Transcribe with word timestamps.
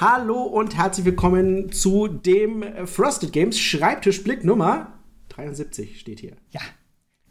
Hallo 0.00 0.42
und 0.42 0.76
herzlich 0.76 1.06
willkommen 1.06 1.72
zu 1.72 2.06
dem 2.06 2.64
Frosted 2.86 3.32
Games 3.32 3.58
Schreibtischblick 3.58 4.44
Nummer 4.44 4.92
73 5.30 5.98
steht 5.98 6.20
hier. 6.20 6.36
Ja, 6.52 6.60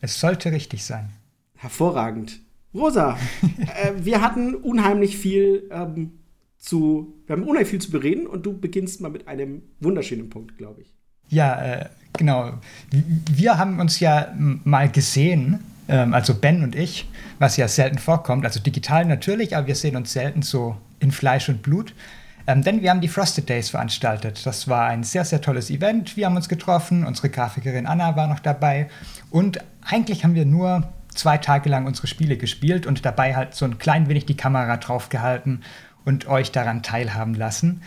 es 0.02 0.20
sollte 0.20 0.52
richtig 0.52 0.84
sein. 0.84 1.12
Hervorragend. 1.56 2.42
Rosa, 2.74 3.18
äh, 3.82 3.94
wir 4.00 4.20
hatten 4.20 4.54
unheimlich 4.54 5.16
viel 5.16 5.70
ähm, 5.72 6.20
zu, 6.58 7.16
wir 7.26 7.38
haben 7.38 7.44
unheimlich 7.44 7.70
viel 7.70 7.80
zu 7.80 7.90
bereden 7.90 8.28
und 8.28 8.46
du 8.46 8.60
beginnst 8.60 9.00
mal 9.00 9.12
mit 9.12 9.30
einem 9.30 9.62
wunderschönen 9.80 10.30
Punkt, 10.30 10.58
glaube 10.58 10.82
ich. 10.82 10.94
Ja, 11.30 11.62
äh, 11.64 11.86
genau. 12.18 12.60
Wir 12.92 13.58
haben 13.58 13.80
uns 13.80 14.02
ja 14.02 14.36
mal 14.36 14.92
gesehen, 14.92 15.62
ähm, 15.88 16.14
also 16.14 16.36
Ben 16.36 16.64
und 16.64 16.76
ich, 16.76 17.08
was 17.40 17.56
ja 17.56 17.70
selten 17.70 17.98
vorkommt, 17.98 18.44
also 18.44 18.60
digital 18.60 19.06
natürlich, 19.06 19.56
aber 19.56 19.68
wir 19.68 19.76
sehen 19.76 19.96
uns 19.96 20.12
selten 20.12 20.42
so 20.42 20.76
in 21.00 21.12
Fleisch 21.12 21.48
und 21.48 21.62
Blut. 21.62 21.94
Ähm, 22.48 22.64
denn 22.64 22.82
wir 22.82 22.90
haben 22.90 23.02
die 23.02 23.10
Frosted 23.10 23.50
Days 23.50 23.70
veranstaltet. 23.70 24.46
Das 24.46 24.70
war 24.70 24.88
ein 24.88 25.04
sehr, 25.04 25.26
sehr 25.26 25.42
tolles 25.42 25.70
Event. 25.70 26.16
Wir 26.16 26.26
haben 26.26 26.38
uns 26.38 26.48
getroffen, 26.48 27.06
unsere 27.06 27.30
Grafikerin 27.30 27.86
Anna 27.86 28.16
war 28.16 28.28
noch 28.28 28.40
dabei. 28.40 28.90
Und 29.30 29.60
eigentlich 29.82 30.24
haben 30.24 30.34
wir 30.34 30.46
nur 30.46 30.88
zwei 31.14 31.38
Tage 31.38 31.70
lang 31.70 31.86
unsere 31.86 32.08
Spiele 32.08 32.38
gespielt 32.38 32.86
und 32.86 33.06
dabei 33.06 33.36
halt 33.36 33.54
so 33.54 33.66
ein 33.66 33.78
klein 33.78 34.08
wenig 34.08 34.26
die 34.26 34.38
Kamera 34.38 34.78
draufgehalten 34.78 35.64
und 36.06 36.28
euch 36.28 36.52
daran 36.54 36.84
teilhaben 36.84 37.34
lassen. 37.34 37.82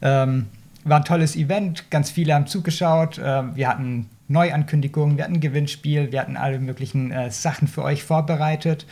Ähm, 0.00 0.46
war 0.84 0.98
ein 0.98 1.04
tolles 1.04 1.34
Event, 1.34 1.90
ganz 1.90 2.10
viele 2.10 2.34
haben 2.34 2.46
zugeschaut. 2.46 3.18
Äh, 3.18 3.56
wir 3.56 3.68
hatten 3.68 4.08
Neuankündigungen, 4.28 5.16
wir 5.16 5.24
hatten 5.24 5.34
ein 5.34 5.40
Gewinnspiel, 5.40 6.12
wir 6.12 6.20
hatten 6.20 6.36
alle 6.36 6.60
möglichen 6.60 7.10
äh, 7.10 7.30
Sachen 7.30 7.66
für 7.66 7.82
euch 7.82 8.04
vorbereitet. 8.04 8.86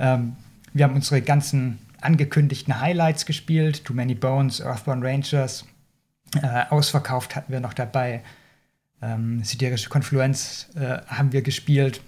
Ähm, 0.00 0.36
wir 0.72 0.84
haben 0.84 0.94
unsere 0.94 1.22
ganzen 1.22 1.78
angekündigten 2.04 2.80
Highlights 2.80 3.26
gespielt. 3.26 3.84
Too 3.84 3.94
Many 3.94 4.14
Bones, 4.14 4.60
Earthbound 4.60 5.04
Rangers. 5.04 5.64
Äh, 6.42 6.64
ausverkauft 6.70 7.36
hatten 7.36 7.52
wir 7.52 7.60
noch 7.60 7.74
dabei. 7.74 8.22
Ähm, 9.02 9.42
Siderische 9.44 9.88
Konfluenz 9.88 10.68
äh, 10.74 10.98
haben 11.06 11.32
wir 11.32 11.42
gespielt. 11.42 12.00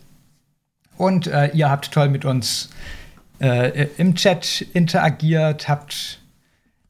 Und 0.97 1.27
äh, 1.27 1.49
ihr 1.49 1.71
habt 1.71 1.93
toll 1.93 2.09
mit 2.09 2.25
uns 2.25 2.71
äh, 3.41 3.87
im 3.99 4.15
Chat 4.15 4.63
interagiert, 4.73 5.69
habt 5.69 6.21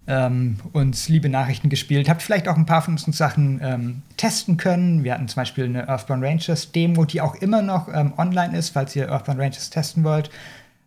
ähm, 0.06 0.58
uns 0.72 1.08
liebe 1.08 1.28
Nachrichten 1.28 1.68
gespielt, 1.68 2.08
habt 2.08 2.22
vielleicht 2.22 2.46
auch 2.46 2.56
ein 2.56 2.66
paar 2.66 2.82
von 2.82 2.94
unseren 2.94 3.12
Sachen 3.12 3.60
ähm, 3.62 4.02
testen 4.16 4.56
können. 4.56 5.02
Wir 5.02 5.14
hatten 5.14 5.26
zum 5.26 5.40
Beispiel 5.40 5.64
eine 5.64 5.88
Earthbound 5.88 6.22
Rangers 6.22 6.70
Demo, 6.70 7.04
die 7.04 7.20
auch 7.20 7.34
immer 7.34 7.62
noch 7.62 7.88
ähm, 7.92 8.12
online 8.16 8.56
ist, 8.56 8.70
falls 8.70 8.94
ihr 8.94 9.10
Earthbound 9.10 9.40
Rangers 9.40 9.70
testen 9.70 10.04
wollt 10.04 10.30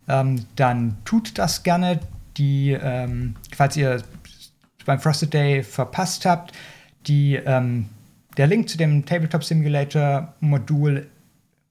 ähm, 0.08 0.46
dann 0.56 0.96
tut 1.04 1.38
das 1.38 1.62
gerne. 1.62 2.00
Die, 2.36 2.72
ähm, 2.72 3.34
falls 3.54 3.76
ihr 3.76 4.02
beim 4.86 5.00
Frosted 5.00 5.34
Day 5.34 5.62
verpasst 5.62 6.24
habt, 6.24 6.52
die, 7.06 7.34
ähm, 7.34 7.88
der 8.36 8.46
Link 8.46 8.68
zu 8.68 8.78
dem 8.78 9.04
Tabletop 9.04 9.44
Simulator 9.44 10.34
Modul 10.40 11.08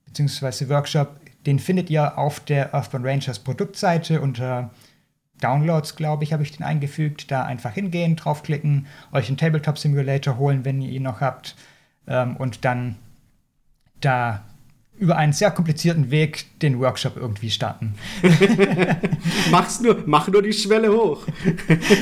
bzw. 0.05 0.69
Workshop, 0.69 1.19
den 1.45 1.59
findet 1.59 1.89
ihr 1.89 2.17
auf 2.17 2.39
der 2.41 2.73
Earthbound 2.73 3.05
Rangers 3.05 3.39
Produktseite 3.39 4.21
unter 4.21 4.69
Downloads, 5.41 5.95
glaube 5.95 6.23
ich, 6.23 6.33
habe 6.33 6.43
ich 6.43 6.55
den 6.55 6.65
eingefügt. 6.65 7.31
Da 7.31 7.43
einfach 7.45 7.73
hingehen, 7.73 8.15
draufklicken, 8.15 8.87
euch 9.11 9.27
einen 9.27 9.37
Tabletop 9.37 9.77
Simulator 9.77 10.37
holen, 10.37 10.65
wenn 10.65 10.81
ihr 10.81 10.91
ihn 10.91 11.03
noch 11.03 11.21
habt, 11.21 11.55
ähm, 12.07 12.35
und 12.35 12.65
dann 12.65 12.95
da 14.01 14.43
über 14.99 15.15
einen 15.15 15.33
sehr 15.33 15.49
komplizierten 15.51 16.11
Weg 16.11 16.59
den 16.59 16.79
Workshop 16.79 17.15
irgendwie 17.15 17.49
starten. 17.49 17.95
Mach's 19.51 19.79
nur, 19.79 20.03
mach 20.05 20.27
nur 20.27 20.43
die 20.43 20.53
Schwelle 20.53 20.91
hoch. 20.91 21.25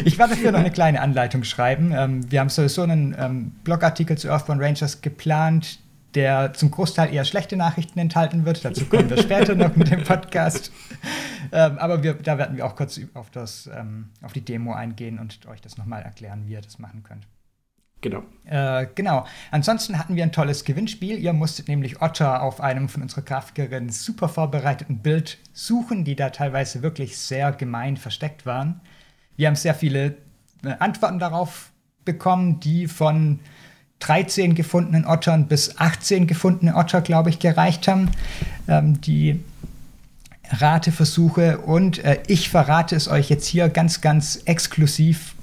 ich 0.03 0.17
werde 0.17 0.34
dafür 0.34 0.52
noch 0.52 0.59
eine 0.59 0.72
kleine 0.72 1.02
Anleitung 1.02 1.44
schreiben. 1.44 1.94
Ähm, 1.95 2.31
wir 2.31 2.40
haben 2.40 2.50
sowieso 2.50 2.81
einen 2.81 3.16
ähm, 3.18 3.52
Blogartikel 3.64 4.18
zu 4.18 4.30
Earthbound 4.30 4.62
Rangers 4.62 5.02
geplant, 5.02 5.80
der 6.16 6.53
zum 6.53 6.72
Großteil 6.72 7.13
eher 7.13 7.24
schlechte 7.24 7.56
Nachrichten 7.56 8.00
enthalten 8.00 8.46
wird. 8.46 8.66
Dazu 8.66 8.86
kommen 8.86 9.09
wir 9.09 9.18
später 9.18 9.53
noch 9.53 9.75
mit 9.75 9.91
dem 9.91 10.03
Podcast. 10.03 10.72
Ähm, 11.52 11.78
aber 11.78 12.02
wir, 12.02 12.16
da 12.16 12.38
werden 12.40 12.57
wir 12.57 12.66
auch 12.66 12.75
kurz 12.75 13.00
auf, 13.13 13.30
das, 13.30 13.69
ähm, 13.74 14.09
auf 14.24 14.34
die 14.34 14.41
Demo 14.41 14.74
eingehen 14.74 15.19
und 15.19 15.46
euch 15.47 15.62
das 15.62 15.78
nochmal 15.78 16.02
erklären, 16.02 16.44
wie 16.47 16.53
ihr 16.53 16.62
das 16.62 16.80
machen 16.80 17.03
könnt. 17.03 17.28
Genau. 18.02 18.24
Äh, 18.46 18.88
genau. 18.94 19.25
Ansonsten 19.52 19.97
hatten 19.97 20.16
wir 20.16 20.24
ein 20.24 20.31
tolles 20.31 20.63
Gewinnspiel. 20.63 21.18
Ihr 21.18 21.34
musstet 21.34 21.68
nämlich 21.68 22.02
Otter 22.02 22.41
auf 22.44 22.62
einem 22.62 22.90
von 22.90 23.02
unserer 23.02 23.24
Grafikerinnen 23.24 23.90
super 23.90 24.30
vorbereiteten 24.30 25.00
Bild 25.00 25.40
suchen, 25.53 26.03
die 26.03 26.16
da 26.16 26.30
teilweise 26.30 26.84
wirklich 26.84 27.18
sehr 27.18 27.52
gemein 27.52 27.97
versteckt 27.97 28.46
waren. 28.46 28.81
Wir 29.36 29.47
haben 29.47 29.56
sehr 29.56 29.74
viele 29.74 30.18
äh, 30.63 30.75
Antworten 30.80 31.19
darauf 31.19 31.72
bekommen, 32.06 32.59
die 32.59 32.88
von 32.88 33.40
13 34.00 34.53
gefundenen 34.53 35.06
Ottern 35.06 35.47
bis 35.47 35.78
18 35.80 36.28
gefundene 36.28 36.75
Otter, 36.75 37.02
glaube 37.02 37.30
ich, 37.30 37.40
gereicht 37.40 37.88
haben. 37.88 38.12
Ähm, 38.68 39.02
die 39.02 39.44
Rateversuche 40.50 41.57
und 41.57 42.00
äh, 42.03 42.19
ich 42.28 42.50
verrate 42.50 42.96
es 42.96 43.07
euch 43.07 43.30
jetzt 43.30 43.47
hier 43.47 43.69
ganz, 43.69 44.02
ganz 44.02 44.41
exklusiv 44.46 45.36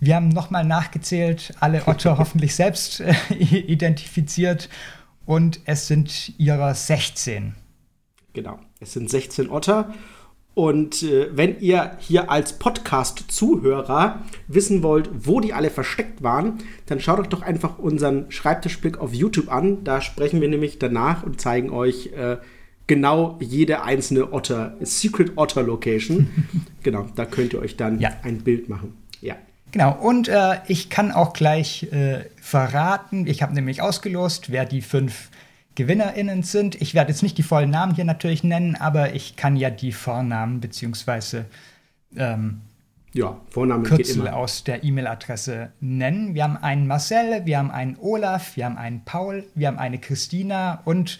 wir 0.00 0.16
haben 0.16 0.28
nochmal 0.28 0.64
nachgezählt, 0.64 1.54
alle 1.60 1.86
Otter 1.86 2.18
hoffentlich 2.18 2.54
selbst 2.54 3.00
äh, 3.00 3.14
identifiziert 3.38 4.68
und 5.26 5.60
es 5.64 5.86
sind 5.86 6.32
ihrer 6.38 6.74
16. 6.74 7.54
Genau, 8.32 8.58
es 8.80 8.92
sind 8.92 9.10
16 9.10 9.50
Otter. 9.50 9.92
Und 10.54 11.04
äh, 11.04 11.28
wenn 11.32 11.60
ihr 11.60 11.96
hier 12.00 12.30
als 12.30 12.58
Podcast-Zuhörer 12.58 14.22
wissen 14.48 14.82
wollt, 14.82 15.08
wo 15.14 15.40
die 15.40 15.52
alle 15.52 15.70
versteckt 15.70 16.22
waren, 16.22 16.58
dann 16.86 17.00
schaut 17.00 17.20
euch 17.20 17.28
doch 17.28 17.42
einfach 17.42 17.78
unseren 17.78 18.30
Schreibtischblick 18.30 18.98
auf 18.98 19.14
YouTube 19.14 19.50
an. 19.50 19.84
Da 19.84 20.00
sprechen 20.00 20.40
wir 20.40 20.48
nämlich 20.48 20.78
danach 20.78 21.22
und 21.22 21.40
zeigen 21.40 21.70
euch 21.70 22.12
äh, 22.14 22.38
genau 22.88 23.38
jede 23.40 23.84
einzelne 23.84 24.32
Otter, 24.32 24.76
Secret 24.80 25.32
Otter 25.36 25.62
Location. 25.62 26.28
genau, 26.82 27.06
da 27.14 27.24
könnt 27.24 27.52
ihr 27.52 27.60
euch 27.60 27.76
dann 27.76 28.00
ja. 28.00 28.10
ein 28.24 28.38
Bild 28.38 28.68
machen. 28.68 28.99
Genau, 29.72 29.92
und 29.92 30.28
äh, 30.28 30.58
ich 30.66 30.90
kann 30.90 31.12
auch 31.12 31.32
gleich 31.32 31.84
äh, 31.92 32.24
verraten, 32.40 33.26
ich 33.26 33.42
habe 33.42 33.54
nämlich 33.54 33.82
ausgelost, 33.82 34.50
wer 34.50 34.64
die 34.64 34.82
fünf 34.82 35.30
GewinnerInnen 35.76 36.42
sind. 36.42 36.80
Ich 36.80 36.94
werde 36.94 37.10
jetzt 37.10 37.22
nicht 37.22 37.38
die 37.38 37.42
vollen 37.42 37.70
Namen 37.70 37.94
hier 37.94 38.04
natürlich 38.04 38.42
nennen, 38.42 38.76
aber 38.76 39.14
ich 39.14 39.36
kann 39.36 39.56
ja 39.56 39.70
die 39.70 39.92
Vornamen 39.92 40.60
beziehungsweise 40.60 41.46
ähm, 42.16 42.62
ja, 43.12 43.36
Vorname 43.50 43.82
Kürzel 43.82 44.28
aus 44.28 44.64
der 44.64 44.84
E-Mail-Adresse 44.84 45.72
nennen. 45.80 46.34
Wir 46.34 46.44
haben 46.44 46.56
einen 46.56 46.86
Marcel, 46.86 47.44
wir 47.44 47.58
haben 47.58 47.70
einen 47.70 47.96
Olaf, 48.00 48.56
wir 48.56 48.66
haben 48.66 48.76
einen 48.76 49.04
Paul, 49.04 49.44
wir 49.54 49.68
haben 49.68 49.78
eine 49.78 49.98
Christina 49.98 50.80
und 50.84 51.18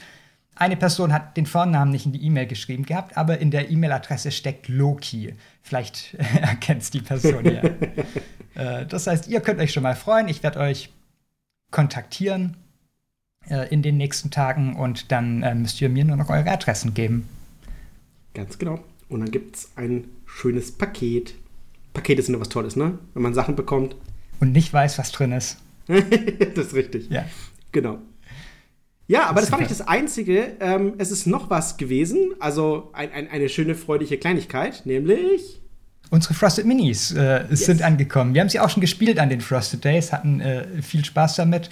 eine 0.56 0.76
Person 0.76 1.12
hat 1.12 1.36
den 1.36 1.46
Vornamen 1.46 1.90
nicht 1.90 2.06
in 2.06 2.12
die 2.12 2.22
E-Mail 2.22 2.46
geschrieben 2.46 2.84
gehabt, 2.84 3.16
aber 3.16 3.38
in 3.38 3.50
der 3.50 3.70
E-Mail-Adresse 3.70 4.30
steckt 4.30 4.68
Loki. 4.68 5.34
Vielleicht 5.62 6.14
erkennt 6.40 6.82
es 6.82 6.90
die 6.90 7.00
Person 7.00 7.44
ja. 7.46 7.62
äh, 8.54 8.86
das 8.86 9.06
heißt, 9.06 9.28
ihr 9.28 9.40
könnt 9.40 9.60
euch 9.60 9.72
schon 9.72 9.82
mal 9.82 9.96
freuen. 9.96 10.28
Ich 10.28 10.42
werde 10.42 10.60
euch 10.60 10.92
kontaktieren 11.70 12.56
äh, 13.48 13.72
in 13.72 13.82
den 13.82 13.96
nächsten 13.96 14.30
Tagen 14.30 14.76
und 14.76 15.12
dann 15.12 15.42
äh, 15.42 15.54
müsst 15.54 15.80
ihr 15.80 15.88
mir 15.88 16.04
nur 16.04 16.16
noch 16.16 16.28
eure 16.28 16.50
Adressen 16.50 16.94
geben. 16.94 17.28
Ganz 18.34 18.58
genau. 18.58 18.80
Und 19.08 19.20
dann 19.20 19.30
gibt 19.30 19.56
es 19.56 19.70
ein 19.76 20.04
schönes 20.26 20.72
Paket. 20.72 21.34
Pakete 21.94 22.22
sind 22.22 22.34
ja 22.34 22.40
was 22.40 22.48
Tolles, 22.48 22.76
ne? 22.76 22.98
Wenn 23.14 23.22
man 23.22 23.34
Sachen 23.34 23.56
bekommt. 23.56 23.96
Und 24.40 24.52
nicht 24.52 24.72
weiß, 24.72 24.98
was 24.98 25.10
drin 25.10 25.32
ist. 25.32 25.58
das 25.86 26.66
ist 26.66 26.74
richtig. 26.74 27.10
Ja. 27.10 27.24
Genau. 27.72 27.98
Ja, 29.10 29.26
aber 29.26 29.40
das 29.40 29.50
war 29.50 29.58
nicht 29.58 29.72
das 29.72 29.80
Einzige. 29.80 30.52
Ähm, 30.60 30.94
es 30.98 31.10
ist 31.10 31.26
noch 31.26 31.50
was 31.50 31.76
gewesen. 31.76 32.30
Also 32.38 32.90
ein, 32.92 33.10
ein, 33.10 33.28
eine 33.28 33.48
schöne, 33.48 33.74
freudige 33.74 34.18
Kleinigkeit, 34.18 34.86
nämlich. 34.86 35.60
Unsere 36.10 36.34
Frosted 36.34 36.64
Minis 36.64 37.10
äh, 37.10 37.44
yes. 37.50 37.66
sind 37.66 37.82
angekommen. 37.82 38.34
Wir 38.34 38.40
haben 38.40 38.48
sie 38.48 38.60
auch 38.60 38.70
schon 38.70 38.80
gespielt 38.80 39.18
an 39.18 39.28
den 39.28 39.40
Frosted 39.40 39.84
Days, 39.84 40.12
hatten 40.12 40.40
äh, 40.40 40.64
viel 40.80 41.04
Spaß 41.04 41.34
damit. 41.34 41.70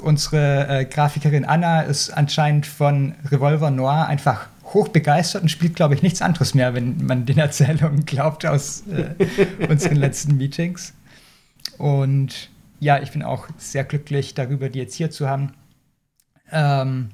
Unsere 0.00 0.66
äh, 0.80 0.84
Grafikerin 0.86 1.44
Anna 1.44 1.82
ist 1.82 2.10
anscheinend 2.10 2.66
von 2.66 3.14
Revolver 3.30 3.70
Noir 3.70 4.06
einfach 4.08 4.48
hoch 4.64 4.88
begeistert 4.88 5.42
und 5.42 5.50
spielt, 5.50 5.76
glaube 5.76 5.94
ich, 5.94 6.02
nichts 6.02 6.20
anderes 6.20 6.52
mehr, 6.52 6.74
wenn 6.74 6.96
man 7.06 7.26
den 7.26 7.38
Erzählungen 7.38 8.04
glaubt 8.06 8.44
aus 8.44 8.82
äh, 8.88 9.66
unseren 9.68 9.98
letzten 9.98 10.36
Meetings. 10.36 10.94
Und 11.78 12.50
ja, 12.80 13.00
ich 13.00 13.12
bin 13.12 13.22
auch 13.22 13.46
sehr 13.56 13.84
glücklich 13.84 14.34
darüber, 14.34 14.68
die 14.68 14.80
jetzt 14.80 14.96
hier 14.96 15.12
zu 15.12 15.28
haben 15.28 15.52
ähm, 16.50 17.10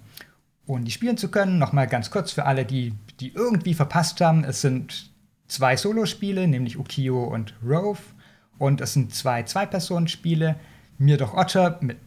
und 0.66 0.84
die 0.84 0.90
spielen 0.90 1.16
zu 1.16 1.30
können. 1.30 1.58
Nochmal 1.58 1.86
ganz 1.86 2.10
kurz 2.10 2.32
für 2.32 2.44
alle, 2.44 2.64
die, 2.64 2.94
die 3.20 3.32
irgendwie 3.34 3.74
verpasst 3.74 4.20
haben. 4.20 4.44
Es 4.44 4.60
sind 4.60 5.10
zwei 5.48 5.76
Solospiele, 5.76 6.46
nämlich 6.48 6.78
Ukio 6.78 7.24
und 7.24 7.54
Rove. 7.64 8.00
Und 8.58 8.80
es 8.80 8.92
sind 8.92 9.14
zwei 9.14 9.42
Zwei-Personen-Spiele. 9.42 10.56
Mir 10.98 11.16
doch 11.16 11.34
Otter, 11.34 11.78
mit, 11.80 11.98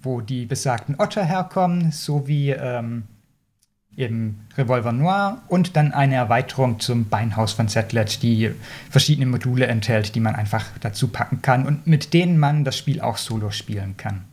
wo 0.00 0.20
die 0.20 0.46
besagten 0.46 0.96
Otter 0.98 1.24
herkommen, 1.24 1.90
sowie 1.90 2.50
ähm, 2.50 3.04
eben 3.96 4.46
Revolver 4.56 4.92
Noir 4.92 5.42
und 5.48 5.76
dann 5.76 5.92
eine 5.92 6.14
Erweiterung 6.14 6.80
zum 6.80 7.08
Beinhaus 7.08 7.52
von 7.52 7.68
Zetlet, 7.68 8.22
die 8.22 8.50
verschiedene 8.90 9.26
Module 9.26 9.66
enthält, 9.66 10.14
die 10.14 10.20
man 10.20 10.34
einfach 10.34 10.66
dazu 10.80 11.08
packen 11.08 11.42
kann 11.42 11.66
und 11.66 11.86
mit 11.86 12.12
denen 12.12 12.38
man 12.38 12.64
das 12.64 12.78
Spiel 12.78 13.00
auch 13.00 13.16
solo 13.16 13.50
spielen 13.50 13.96
kann. 13.96 14.24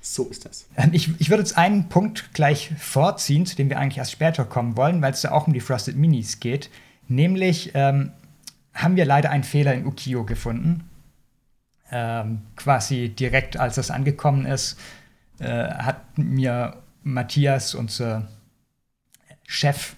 So 0.00 0.26
ist 0.28 0.44
das. 0.44 0.66
Ähm, 0.76 0.90
ich, 0.92 1.10
ich 1.20 1.30
würde 1.30 1.42
jetzt 1.42 1.58
einen 1.58 1.88
Punkt 1.88 2.32
gleich 2.32 2.70
vorziehen, 2.78 3.46
zu 3.46 3.56
dem 3.56 3.68
wir 3.68 3.78
eigentlich 3.78 3.98
erst 3.98 4.12
später 4.12 4.44
kommen 4.44 4.76
wollen, 4.76 5.02
weil 5.02 5.12
es 5.12 5.22
da 5.22 5.32
auch 5.32 5.46
um 5.46 5.52
die 5.52 5.60
Frosted 5.60 5.96
Minis 5.96 6.40
geht. 6.40 6.70
Nämlich 7.08 7.72
ähm, 7.74 8.12
haben 8.74 8.96
wir 8.96 9.04
leider 9.04 9.30
einen 9.30 9.44
Fehler 9.44 9.74
in 9.74 9.86
Ukio 9.86 10.24
gefunden. 10.24 10.88
Ähm, 11.90 12.42
quasi 12.56 13.08
direkt, 13.08 13.56
als 13.58 13.76
das 13.76 13.90
angekommen 13.90 14.44
ist, 14.44 14.78
äh, 15.40 15.46
hat 15.46 16.18
mir 16.18 16.76
Matthias, 17.02 17.74
unser 17.74 18.28
Chef, 19.46 19.96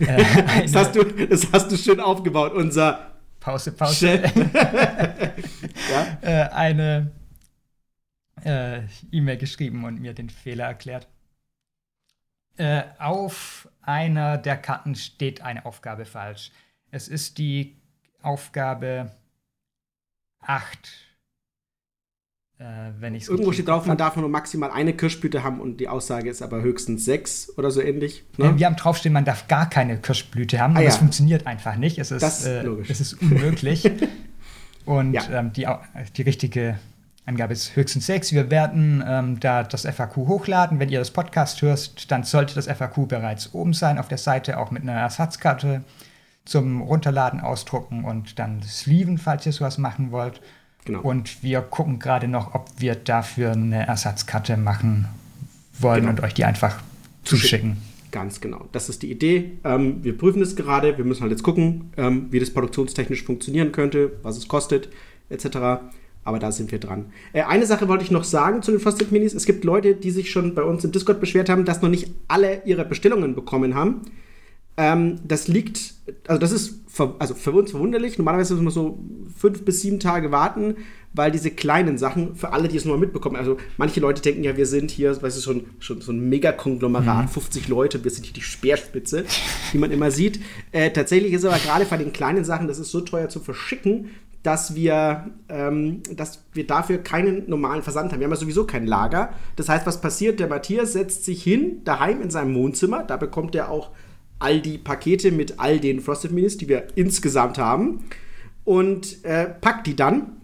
äh, 0.00 0.24
das, 0.62 0.74
hast 0.74 0.94
du, 0.94 1.04
das 1.04 1.48
hast 1.52 1.70
du 1.70 1.76
schön 1.76 2.00
aufgebaut, 2.00 2.52
unser 2.54 3.10
Pause, 3.40 3.72
Pause. 3.72 4.22
ja? 5.90 6.18
äh, 6.22 6.48
eine 6.50 7.10
äh, 8.44 8.82
E-Mail 9.10 9.36
geschrieben 9.36 9.84
und 9.84 10.00
mir 10.00 10.14
den 10.14 10.30
Fehler 10.30 10.64
erklärt. 10.64 11.08
Äh, 12.56 12.84
auf 12.98 13.68
einer 13.82 14.38
der 14.38 14.56
Karten 14.56 14.94
steht 14.94 15.40
eine 15.42 15.66
Aufgabe 15.66 16.04
falsch. 16.04 16.52
Es 16.90 17.08
ist 17.08 17.38
die 17.38 17.76
Aufgabe 18.22 19.10
8. 20.40 20.78
Äh, 22.58 22.64
wenn 23.00 23.16
Irgendwo 23.16 23.50
steht 23.52 23.66
drauf, 23.66 23.86
man 23.86 23.96
darf 23.96 24.14
nur 24.16 24.28
maximal 24.28 24.70
eine 24.70 24.94
Kirschblüte 24.94 25.42
haben 25.42 25.60
und 25.60 25.78
die 25.78 25.88
Aussage 25.88 26.30
ist 26.30 26.40
aber 26.40 26.62
höchstens 26.62 27.04
sechs 27.04 27.52
oder 27.58 27.72
so 27.72 27.80
ähnlich. 27.80 28.24
Ne? 28.36 28.56
Wir 28.56 28.66
haben 28.66 28.76
draufstehen, 28.76 29.12
man 29.12 29.24
darf 29.24 29.48
gar 29.48 29.68
keine 29.68 29.98
Kirschblüte 29.98 30.60
haben, 30.60 30.74
ah, 30.74 30.76
aber 30.76 30.84
ja. 30.84 30.90
das 30.90 30.98
funktioniert 30.98 31.48
einfach 31.48 31.74
nicht. 31.74 31.98
Es 31.98 32.12
ist, 32.12 32.22
das, 32.22 32.46
äh, 32.46 32.64
es 32.88 33.00
ist 33.00 33.14
unmöglich. 33.20 33.90
und 34.84 35.14
ja. 35.14 35.28
ähm, 35.30 35.52
die, 35.52 35.66
die 36.16 36.22
richtige 36.22 36.78
Angabe 37.26 37.54
ist 37.54 37.74
höchstens 37.74 38.06
sechs. 38.06 38.32
Wir 38.32 38.50
werden 38.50 39.02
ähm, 39.06 39.40
da 39.40 39.62
das 39.62 39.86
FAQ 39.86 40.16
hochladen. 40.16 40.78
Wenn 40.78 40.90
ihr 40.90 40.98
das 40.98 41.10
Podcast 41.10 41.62
hört, 41.62 42.10
dann 42.10 42.24
sollte 42.24 42.54
das 42.54 42.66
FAQ 42.66 43.08
bereits 43.08 43.54
oben 43.54 43.72
sein 43.72 43.98
auf 43.98 44.08
der 44.08 44.18
Seite, 44.18 44.58
auch 44.58 44.70
mit 44.70 44.82
einer 44.82 44.92
Ersatzkarte 44.92 45.82
zum 46.44 46.82
Runterladen, 46.82 47.40
Ausdrucken 47.40 48.04
und 48.04 48.38
dann 48.38 48.62
sleeven, 48.62 49.16
falls 49.16 49.46
ihr 49.46 49.52
sowas 49.52 49.78
machen 49.78 50.10
wollt. 50.10 50.42
Genau. 50.84 51.00
Und 51.00 51.42
wir 51.42 51.62
gucken 51.62 51.98
gerade 51.98 52.28
noch, 52.28 52.54
ob 52.54 52.68
wir 52.76 52.94
dafür 52.94 53.52
eine 53.52 53.86
Ersatzkarte 53.86 54.58
machen 54.58 55.08
wollen 55.78 56.02
genau. 56.02 56.10
und 56.10 56.20
euch 56.20 56.34
die 56.34 56.44
einfach 56.44 56.82
zuschicken. 57.24 57.78
Ganz 58.10 58.40
genau. 58.42 58.68
Das 58.72 58.90
ist 58.90 59.02
die 59.02 59.10
Idee. 59.10 59.58
Ähm, 59.64 60.04
wir 60.04 60.16
prüfen 60.16 60.42
es 60.42 60.54
gerade. 60.54 60.98
Wir 60.98 61.04
müssen 61.04 61.22
halt 61.22 61.32
jetzt 61.32 61.42
gucken, 61.42 61.90
ähm, 61.96 62.26
wie 62.30 62.38
das 62.38 62.52
produktionstechnisch 62.52 63.24
funktionieren 63.24 63.72
könnte, 63.72 64.12
was 64.22 64.36
es 64.36 64.46
kostet, 64.46 64.90
etc. 65.30 65.80
Aber 66.24 66.38
da 66.38 66.50
sind 66.50 66.72
wir 66.72 66.80
dran. 66.80 67.06
Äh, 67.32 67.42
eine 67.42 67.66
Sache 67.66 67.88
wollte 67.88 68.04
ich 68.04 68.10
noch 68.10 68.24
sagen 68.24 68.62
zu 68.62 68.70
den 68.70 68.80
Frosted 68.80 69.12
Minis. 69.12 69.34
Es 69.34 69.44
gibt 69.44 69.64
Leute, 69.64 69.94
die 69.94 70.10
sich 70.10 70.30
schon 70.30 70.54
bei 70.54 70.62
uns 70.62 70.84
im 70.84 70.92
Discord 70.92 71.20
beschwert 71.20 71.48
haben, 71.48 71.64
dass 71.64 71.82
noch 71.82 71.90
nicht 71.90 72.10
alle 72.28 72.62
ihre 72.64 72.84
Bestellungen 72.84 73.34
bekommen 73.34 73.74
haben. 73.74 74.02
Ähm, 74.76 75.20
das 75.22 75.46
liegt, 75.46 75.94
also 76.26 76.40
das 76.40 76.50
ist 76.50 76.80
für, 76.88 77.14
also 77.18 77.34
für 77.34 77.52
uns 77.52 77.70
verwunderlich. 77.70 78.18
Normalerweise 78.18 78.54
müssen 78.54 78.64
wir 78.64 78.70
so 78.70 78.98
fünf 79.36 79.64
bis 79.64 79.82
sieben 79.82 80.00
Tage 80.00 80.32
warten, 80.32 80.76
weil 81.12 81.30
diese 81.30 81.50
kleinen 81.50 81.96
Sachen, 81.96 82.34
für 82.34 82.52
alle, 82.52 82.68
die 82.68 82.76
es 82.76 82.84
nur 82.84 82.98
mitbekommen, 82.98 83.36
also 83.36 83.56
manche 83.76 84.00
Leute 84.00 84.20
denken 84.20 84.42
ja, 84.42 84.56
wir 84.56 84.66
sind 84.66 84.90
hier, 84.90 85.20
weißt 85.20 85.36
du, 85.36 85.40
schon, 85.40 85.64
schon 85.78 86.00
so 86.00 86.12
ein 86.12 86.28
Megakonglomerat, 86.28 87.26
mhm. 87.26 87.28
50 87.28 87.68
Leute, 87.68 88.02
wir 88.02 88.10
sind 88.10 88.24
hier 88.24 88.34
die 88.34 88.42
Speerspitze, 88.42 89.24
die 89.72 89.78
man 89.78 89.92
immer 89.92 90.10
sieht. 90.10 90.40
Äh, 90.72 90.90
tatsächlich 90.90 91.32
ist 91.32 91.44
aber 91.44 91.58
gerade 91.58 91.84
bei 91.84 91.96
den 91.96 92.12
kleinen 92.12 92.44
Sachen, 92.44 92.66
das 92.66 92.78
ist 92.80 92.90
so 92.90 93.00
teuer 93.00 93.28
zu 93.28 93.38
verschicken, 93.38 94.10
dass 94.44 94.74
wir, 94.74 95.30
ähm, 95.48 96.02
dass 96.14 96.44
wir 96.52 96.66
dafür 96.66 96.98
keinen 96.98 97.48
normalen 97.48 97.82
Versand 97.82 98.12
haben. 98.12 98.20
Wir 98.20 98.26
haben 98.26 98.32
ja 98.32 98.36
sowieso 98.36 98.66
kein 98.66 98.86
Lager. 98.86 99.30
Das 99.56 99.70
heißt, 99.70 99.86
was 99.86 100.02
passiert? 100.02 100.38
Der 100.38 100.48
Matthias 100.48 100.92
setzt 100.92 101.24
sich 101.24 101.42
hin, 101.42 101.80
daheim 101.84 102.20
in 102.20 102.30
seinem 102.30 102.54
Wohnzimmer. 102.54 103.04
Da 103.04 103.16
bekommt 103.16 103.54
er 103.54 103.70
auch 103.70 103.90
all 104.38 104.60
die 104.60 104.76
Pakete 104.76 105.32
mit 105.32 105.58
all 105.58 105.80
den 105.80 106.00
Frosted 106.00 106.30
Minis, 106.30 106.58
die 106.58 106.68
wir 106.68 106.88
insgesamt 106.94 107.56
haben. 107.56 108.04
Und 108.64 109.24
äh, 109.24 109.46
packt 109.46 109.86
die 109.86 109.96
dann. 109.96 110.36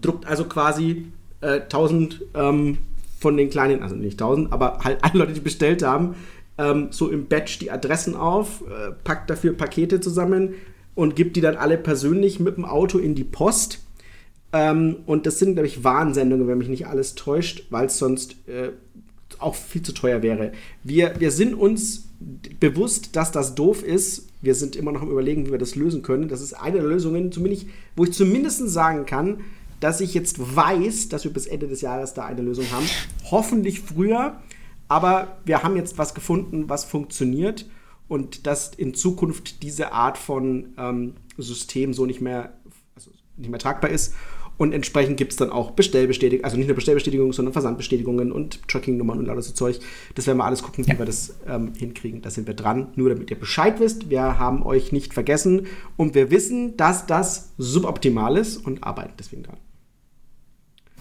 Druckt 0.00 0.26
also 0.26 0.44
quasi 0.44 1.06
äh, 1.40 1.60
1000 1.60 2.24
ähm, 2.34 2.78
von 3.20 3.36
den 3.36 3.50
kleinen, 3.50 3.84
also 3.84 3.94
nicht 3.94 4.20
1000, 4.20 4.52
aber 4.52 4.80
halt 4.82 4.98
alle 5.02 5.20
Leute, 5.20 5.32
die 5.32 5.40
bestellt 5.40 5.84
haben, 5.84 6.16
ähm, 6.58 6.88
so 6.90 7.08
im 7.08 7.26
Batch 7.26 7.60
die 7.60 7.70
Adressen 7.70 8.16
auf, 8.16 8.62
äh, 8.62 8.90
packt 9.04 9.30
dafür 9.30 9.52
Pakete 9.52 10.00
zusammen 10.00 10.54
und 10.98 11.14
gibt 11.14 11.36
die 11.36 11.40
dann 11.40 11.54
alle 11.54 11.78
persönlich 11.78 12.40
mit 12.40 12.56
dem 12.56 12.64
Auto 12.64 12.98
in 12.98 13.14
die 13.14 13.22
Post. 13.22 13.78
Ähm, 14.52 14.96
und 15.06 15.26
das 15.26 15.38
sind, 15.38 15.52
glaube 15.52 15.68
ich, 15.68 15.84
Warnsendungen, 15.84 16.48
wenn 16.48 16.58
mich 16.58 16.68
nicht 16.68 16.88
alles 16.88 17.14
täuscht, 17.14 17.66
weil 17.70 17.86
es 17.86 17.98
sonst 17.98 18.32
äh, 18.48 18.70
auch 19.38 19.54
viel 19.54 19.82
zu 19.82 19.92
teuer 19.92 20.22
wäre. 20.22 20.50
Wir, 20.82 21.14
wir 21.20 21.30
sind 21.30 21.54
uns 21.54 22.08
bewusst, 22.58 23.14
dass 23.14 23.30
das 23.30 23.54
doof 23.54 23.84
ist. 23.84 24.26
Wir 24.42 24.56
sind 24.56 24.74
immer 24.74 24.90
noch 24.90 25.02
am 25.02 25.10
Überlegen, 25.12 25.46
wie 25.46 25.52
wir 25.52 25.58
das 25.58 25.76
lösen 25.76 26.02
können. 26.02 26.26
Das 26.26 26.40
ist 26.40 26.54
eine 26.54 26.78
der 26.78 26.88
Lösungen, 26.88 27.30
zumindest, 27.30 27.66
wo 27.94 28.02
ich 28.02 28.12
zumindest 28.12 28.68
sagen 28.68 29.06
kann, 29.06 29.38
dass 29.78 30.00
ich 30.00 30.14
jetzt 30.14 30.56
weiß, 30.56 31.10
dass 31.10 31.22
wir 31.22 31.32
bis 31.32 31.46
Ende 31.46 31.68
des 31.68 31.80
Jahres 31.80 32.12
da 32.12 32.24
eine 32.24 32.42
Lösung 32.42 32.64
haben. 32.72 32.86
Hoffentlich 33.30 33.82
früher, 33.82 34.40
aber 34.88 35.36
wir 35.44 35.62
haben 35.62 35.76
jetzt 35.76 35.96
was 35.96 36.12
gefunden, 36.12 36.68
was 36.68 36.84
funktioniert 36.84 37.66
und 38.08 38.46
dass 38.46 38.72
in 38.74 38.94
Zukunft 38.94 39.62
diese 39.62 39.92
Art 39.92 40.18
von 40.18 40.74
ähm, 40.78 41.14
System 41.36 41.92
so 41.92 42.06
nicht 42.06 42.20
mehr, 42.20 42.54
also 42.94 43.10
nicht 43.36 43.50
mehr 43.50 43.60
tragbar 43.60 43.90
ist. 43.90 44.14
Und 44.56 44.72
entsprechend 44.72 45.16
gibt 45.16 45.30
es 45.30 45.36
dann 45.36 45.50
auch 45.50 45.70
Bestellbestätigungen, 45.70 46.44
also 46.44 46.56
nicht 46.56 46.66
nur 46.66 46.74
Bestellbestätigungen, 46.74 47.32
sondern 47.32 47.52
Versandbestätigungen 47.52 48.32
und 48.32 48.66
Tracking-Nummern 48.66 49.20
und 49.20 49.30
alles 49.30 49.46
so 49.46 49.54
Zeug. 49.54 49.78
Das 50.16 50.26
werden 50.26 50.38
wir 50.38 50.44
alles 50.44 50.64
gucken, 50.64 50.84
wie 50.84 50.90
ja. 50.90 50.98
wir 50.98 51.06
das 51.06 51.36
ähm, 51.46 51.74
hinkriegen. 51.78 52.22
Da 52.22 52.30
sind 52.30 52.48
wir 52.48 52.54
dran. 52.54 52.88
Nur 52.96 53.08
damit 53.08 53.30
ihr 53.30 53.38
Bescheid 53.38 53.78
wisst, 53.78 54.10
wir 54.10 54.40
haben 54.40 54.64
euch 54.64 54.90
nicht 54.90 55.14
vergessen 55.14 55.68
und 55.96 56.16
wir 56.16 56.32
wissen, 56.32 56.76
dass 56.76 57.06
das 57.06 57.52
suboptimal 57.56 58.36
ist 58.36 58.56
und 58.56 58.82
arbeiten 58.82 59.12
deswegen 59.16 59.44
dran. 59.44 59.58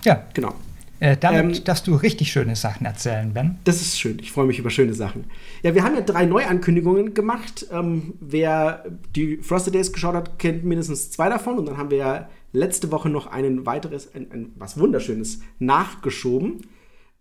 Ja. 0.05 0.23
Genau. 0.35 0.53
Äh, 0.99 1.15
damit 1.17 1.57
ähm, 1.57 1.63
darfst 1.63 1.85
du 1.87 1.95
richtig 1.95 2.31
schöne 2.31 2.55
Sachen 2.55 2.85
erzählen, 2.85 3.31
Ben. 3.33 3.59
Das 3.63 3.81
ist 3.81 3.99
schön. 3.99 4.17
Ich 4.19 4.31
freue 4.31 4.47
mich 4.47 4.57
über 4.57 4.69
schöne 4.69 4.93
Sachen. 4.93 5.25
Ja, 5.61 5.75
wir 5.75 5.83
haben 5.83 5.95
ja 5.95 6.01
drei 6.01 6.25
Neuankündigungen 6.25 7.13
gemacht. 7.13 7.67
Ähm, 7.71 8.15
wer 8.19 8.85
die 9.15 9.37
Frosted 9.37 9.75
Days 9.75 9.93
geschaut 9.93 10.15
hat, 10.15 10.39
kennt 10.39 10.63
mindestens 10.63 11.11
zwei 11.11 11.29
davon. 11.29 11.59
Und 11.59 11.67
dann 11.67 11.77
haben 11.77 11.91
wir 11.91 11.97
ja 11.97 12.29
letzte 12.51 12.91
Woche 12.91 13.09
noch 13.09 13.27
ein 13.27 13.65
weiteres, 13.65 14.13
ein, 14.15 14.31
ein 14.31 14.51
was 14.55 14.79
Wunderschönes 14.79 15.41
nachgeschoben. 15.59 16.67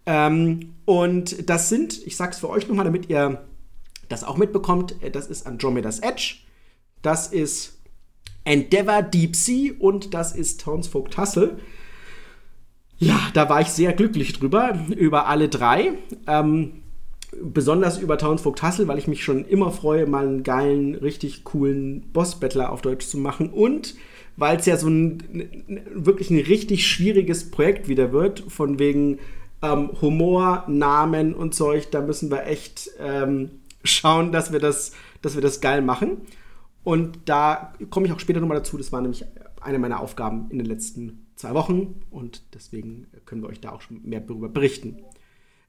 Ähm, 0.07 0.75
und 0.85 1.49
das 1.51 1.69
sind, 1.69 2.07
ich 2.07 2.17
sag's 2.17 2.39
für 2.39 2.49
euch 2.49 2.69
nochmal, 2.69 2.85
damit 2.85 3.11
ihr 3.11 3.45
das 4.09 4.25
auch 4.25 4.37
mitbekommt, 4.37 5.03
äh, 5.03 5.11
das 5.11 5.27
ist 5.27 5.47
Andromeda's 5.47 5.99
Edge, 5.99 6.37
das 7.03 7.29
ist 7.29 7.79
Endeavor 8.45 9.03
Deep 9.03 9.35
Sea 9.35 9.73
und 9.79 10.15
das 10.15 10.33
ist 10.33 10.61
Townsfolk 10.61 11.11
Tussle. 11.11 11.59
Ja, 12.99 13.21
da 13.35 13.49
war 13.49 13.61
ich 13.61 13.69
sehr 13.69 13.93
glücklich 13.93 14.33
drüber, 14.33 14.79
über 14.97 15.27
alle 15.27 15.49
drei. 15.49 15.93
Ähm, 16.27 16.83
besonders 17.43 17.99
über 17.99 18.19
Townsfolk 18.19 18.57
Tassel, 18.57 18.89
weil 18.89 18.99
ich 18.99 19.09
mich 19.09 19.23
schon 19.23 19.45
immer 19.45 19.71
freue, 19.71 20.07
mal 20.07 20.27
einen 20.27 20.43
geilen, 20.43 20.95
richtig 20.95 21.45
coolen 21.45 22.03
Boss-Battler 22.13 22.73
auf 22.73 22.83
Deutsch 22.83 23.07
zu 23.07 23.19
machen. 23.19 23.51
Und 23.51 23.95
weil 24.37 24.59
es 24.59 24.67
ja 24.67 24.77
so 24.77 24.89
ein 24.89 25.23
wirklich 25.95 26.31
ein 26.31 26.39
richtig 26.39 26.87
schwieriges 26.87 27.51
Projekt 27.51 27.89
wieder 27.89 28.13
wird, 28.13 28.41
von 28.49 28.79
wegen 28.79 29.19
ähm, 29.63 29.91
Humor, 30.01 30.65
Namen 30.69 31.35
und 31.35 31.55
Zeug, 31.55 31.91
da 31.91 32.01
müssen 32.01 32.31
wir 32.31 32.47
echt 32.47 32.91
ähm, 33.01 33.51
schauen, 33.83 34.33
dass 34.33 34.53
wir, 34.53 34.61
das, 34.61 34.93
dass 35.23 35.35
wir 35.35 35.43
das 35.43 35.61
geil 35.61 35.83
machen. 35.83 36.19
Und 36.85 37.19
da 37.25 37.75
komme 37.91 38.07
ich 38.07 38.13
auch 38.13 38.21
später 38.21 38.41
nochmal 38.41 38.59
dazu. 38.59 38.79
Das 38.79 38.93
war 38.93 39.01
nämlich 39.01 39.25
eine 39.61 39.79
meiner 39.79 40.01
Aufgaben 40.01 40.47
in 40.51 40.59
den 40.59 40.67
letzten 40.67 41.26
zwei 41.37 41.55
Wochen 41.55 41.95
und 42.11 42.43
deswegen 42.55 43.07
können 43.25 43.43
wir 43.43 43.49
euch 43.49 43.61
da 43.61 43.73
auch 43.73 43.83
schon 43.83 44.01
mehr 44.03 44.21
darüber 44.21 44.49
berichten. 44.49 44.99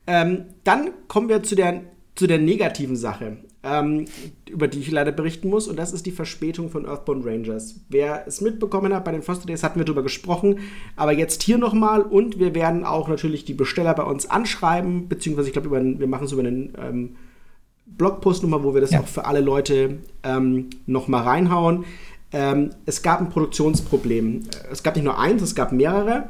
Ähm, 0.08 0.46
dann 0.64 0.92
kommen 1.08 1.30
wir 1.30 1.44
zu 1.44 1.56
der, 1.56 1.84
zu 2.16 2.26
der 2.28 2.40
negativen 2.40 2.96
Sache, 2.96 3.38
ähm, 3.64 4.06
über 4.50 4.70
die 4.70 4.80
ich 4.80 4.90
leider 4.90 5.12
berichten 5.12 5.50
muss, 5.50 5.68
und 5.68 5.78
das 5.78 5.92
ist 5.92 6.06
die 6.06 6.12
Verspätung 6.12 6.70
von 6.70 6.86
Earthbound 6.86 7.26
Rangers. 7.26 7.82
Wer 7.90 8.26
es 8.26 8.40
mitbekommen 8.40 8.94
hat, 8.94 9.04
bei 9.04 9.12
den 9.12 9.22
Foster 9.22 9.46
Days 9.46 9.64
hatten 9.64 9.80
wir 9.80 9.86
darüber 9.86 10.04
gesprochen, 10.04 10.60
aber 10.96 11.12
jetzt 11.12 11.44
hier 11.44 11.58
nochmal 11.58 12.02
und 12.02 12.40
wir 12.40 12.56
werden 12.56 12.86
auch 12.86 13.10
natürlich 13.10 13.44
die 13.44 13.54
Besteller 13.54 13.94
bei 13.94 14.04
uns 14.04 14.30
anschreiben, 14.30 15.10
beziehungsweise 15.10 15.50
ich 15.50 15.54
glaube, 15.54 15.70
wir 15.72 16.08
machen 16.08 16.26
es 16.26 16.32
über 16.32 16.44
einen 16.44 16.74
ähm, 16.80 17.16
Blogpost 17.86 18.44
nochmal, 18.44 18.64
wo 18.64 18.74
wir 18.74 18.82
das 18.82 18.92
ja. 18.92 19.02
auch 19.02 19.08
für 19.08 19.26
alle 19.26 19.42
Leute 19.42 20.00
ähm, 20.24 20.70
nochmal 20.86 21.24
reinhauen. 21.24 21.86
Ähm, 22.32 22.72
es 22.86 23.02
gab 23.02 23.22
ein 23.22 23.30
Produktionsproblem. 23.30 24.44
Es 24.72 24.84
gab 24.84 24.96
nicht 24.96 25.06
nur 25.06 25.18
eins, 25.20 25.42
es 25.42 25.56
gab 25.56 25.72
mehrere. 25.72 26.30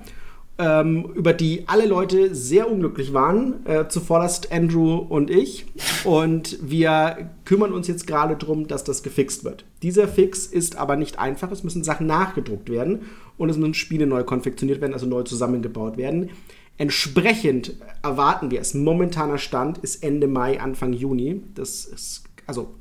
ähm, 0.60 1.12
über 1.14 1.34
die 1.34 1.68
alle 1.68 1.86
Leute 1.86 2.34
sehr 2.34 2.72
unglücklich 2.72 3.14
waren, 3.14 3.66
äh, 3.66 3.88
zuvorderst 3.88 4.52
Andrew 4.52 4.96
und 4.96 5.30
ich. 5.30 5.66
Und 6.04 6.58
wir 6.62 7.30
kümmern 7.46 7.74
uns 7.74 7.88
jetzt 7.88 8.08
gerade 8.08 8.36
darum, 8.36 8.68
dass 8.68 8.84
das 8.84 9.04
gefixt 9.04 9.44
wird. 9.44 9.66
Dieser 9.84 10.08
Fix 10.08 10.46
ist 10.48 10.78
aber 10.78 10.96
nicht 10.96 11.20
einfach. 11.20 11.52
Es 11.52 11.64
müssen 11.64 11.84
Sachen 11.84 12.08
nachgedruckt 12.08 12.70
werden 12.70 13.02
und 13.38 13.50
es 13.50 13.58
müssen 13.58 13.76
Spiele 13.76 14.08
neu 14.08 14.24
konfektioniert 14.24 14.82
werden, 14.82 14.94
also 14.94 15.06
neu 15.06 15.24
zusammengebaut 15.24 15.98
werden. 15.98 16.32
Entsprechend 16.80 17.76
erwarten 18.04 18.52
wir 18.52 18.62
es. 18.62 18.74
Momentaner 18.74 19.38
Stand 19.38 19.80
ist 19.80 20.04
Ende 20.04 20.28
Mai, 20.28 20.60
Anfang 20.60 20.94
Juni. 20.94 21.42
Das 21.56 21.86
ist 21.86 22.24
also 22.46 22.76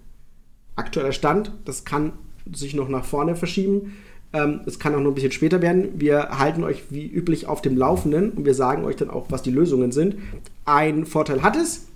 aktueller 0.77 1.13
Stand. 1.13 1.53
Das 1.65 1.85
kann 1.85 2.13
sich 2.53 2.75
noch 2.75 2.89
nach 2.89 3.05
vorne 3.05 3.37
verschieben. 3.37 3.97
Ähm, 4.33 4.61
es 4.67 4.79
kann 4.79 4.95
auch 4.95 5.01
noch 5.01 5.11
ein 5.11 5.15
bisschen 5.15 5.33
später 5.33 5.63
werden. 5.63 6.01
Wir 6.01 6.39
halten 6.39 6.65
euch 6.65 6.85
wie 6.91 7.07
üblich 7.07 7.47
auf 7.47 7.63
dem 7.63 7.77
Laufenden 7.77 8.31
und 8.33 8.45
wir 8.45 8.55
sagen 8.55 8.85
euch 8.85 8.97
dann 8.97 9.11
auch, 9.11 9.27
was 9.31 9.43
die 9.43 9.51
Lösungen 9.51 9.93
sind. 9.93 10.17
Ein 10.65 11.07
Vorteil 11.07 11.43
hat 11.43 11.57
es. 11.57 11.89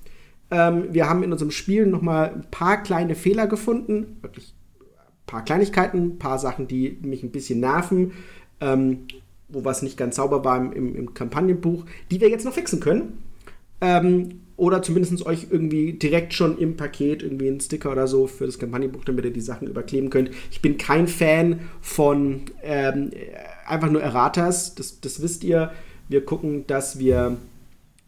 Ähm, 0.50 0.88
wir 0.92 1.08
haben 1.08 1.22
in 1.22 1.32
unserem 1.32 1.50
Spiel 1.50 1.86
noch 1.86 2.02
mal 2.02 2.32
ein 2.34 2.46
paar 2.50 2.82
kleine 2.82 3.14
Fehler 3.14 3.46
gefunden. 3.46 4.18
Wirklich 4.22 4.54
ein 4.80 5.26
paar 5.26 5.44
Kleinigkeiten, 5.44 5.98
ein 5.98 6.18
paar 6.18 6.38
Sachen, 6.38 6.68
die 6.68 6.98
mich 7.02 7.22
ein 7.22 7.30
bisschen 7.30 7.60
nerven. 7.60 8.12
Ähm, 8.60 9.06
wo 9.52 9.64
was 9.64 9.82
nicht 9.82 9.96
ganz 9.96 10.16
sauber 10.16 10.44
war 10.44 10.58
im, 10.58 10.94
im 10.94 11.14
Kampagnenbuch, 11.14 11.84
die 12.10 12.20
wir 12.20 12.28
jetzt 12.28 12.44
noch 12.44 12.52
fixen 12.52 12.80
können. 12.80 13.22
Oder 14.60 14.82
zumindest 14.82 15.24
euch 15.24 15.46
irgendwie 15.48 15.94
direkt 15.94 16.34
schon 16.34 16.58
im 16.58 16.76
Paket 16.76 17.22
irgendwie 17.22 17.48
einen 17.48 17.60
Sticker 17.60 17.92
oder 17.92 18.06
so 18.06 18.26
für 18.26 18.44
das 18.44 18.58
Kampagnenbuch, 18.58 19.06
damit 19.06 19.24
ihr 19.24 19.32
die 19.32 19.40
Sachen 19.40 19.66
überkleben 19.66 20.10
könnt. 20.10 20.30
Ich 20.50 20.60
bin 20.60 20.76
kein 20.76 21.08
Fan 21.08 21.60
von 21.80 22.42
ähm, 22.62 23.10
einfach 23.66 23.90
nur 23.90 24.02
Erratas, 24.02 24.74
das, 24.74 25.00
das 25.00 25.22
wisst 25.22 25.44
ihr. 25.44 25.72
Wir 26.10 26.22
gucken, 26.26 26.66
dass 26.66 26.98
wir 26.98 27.38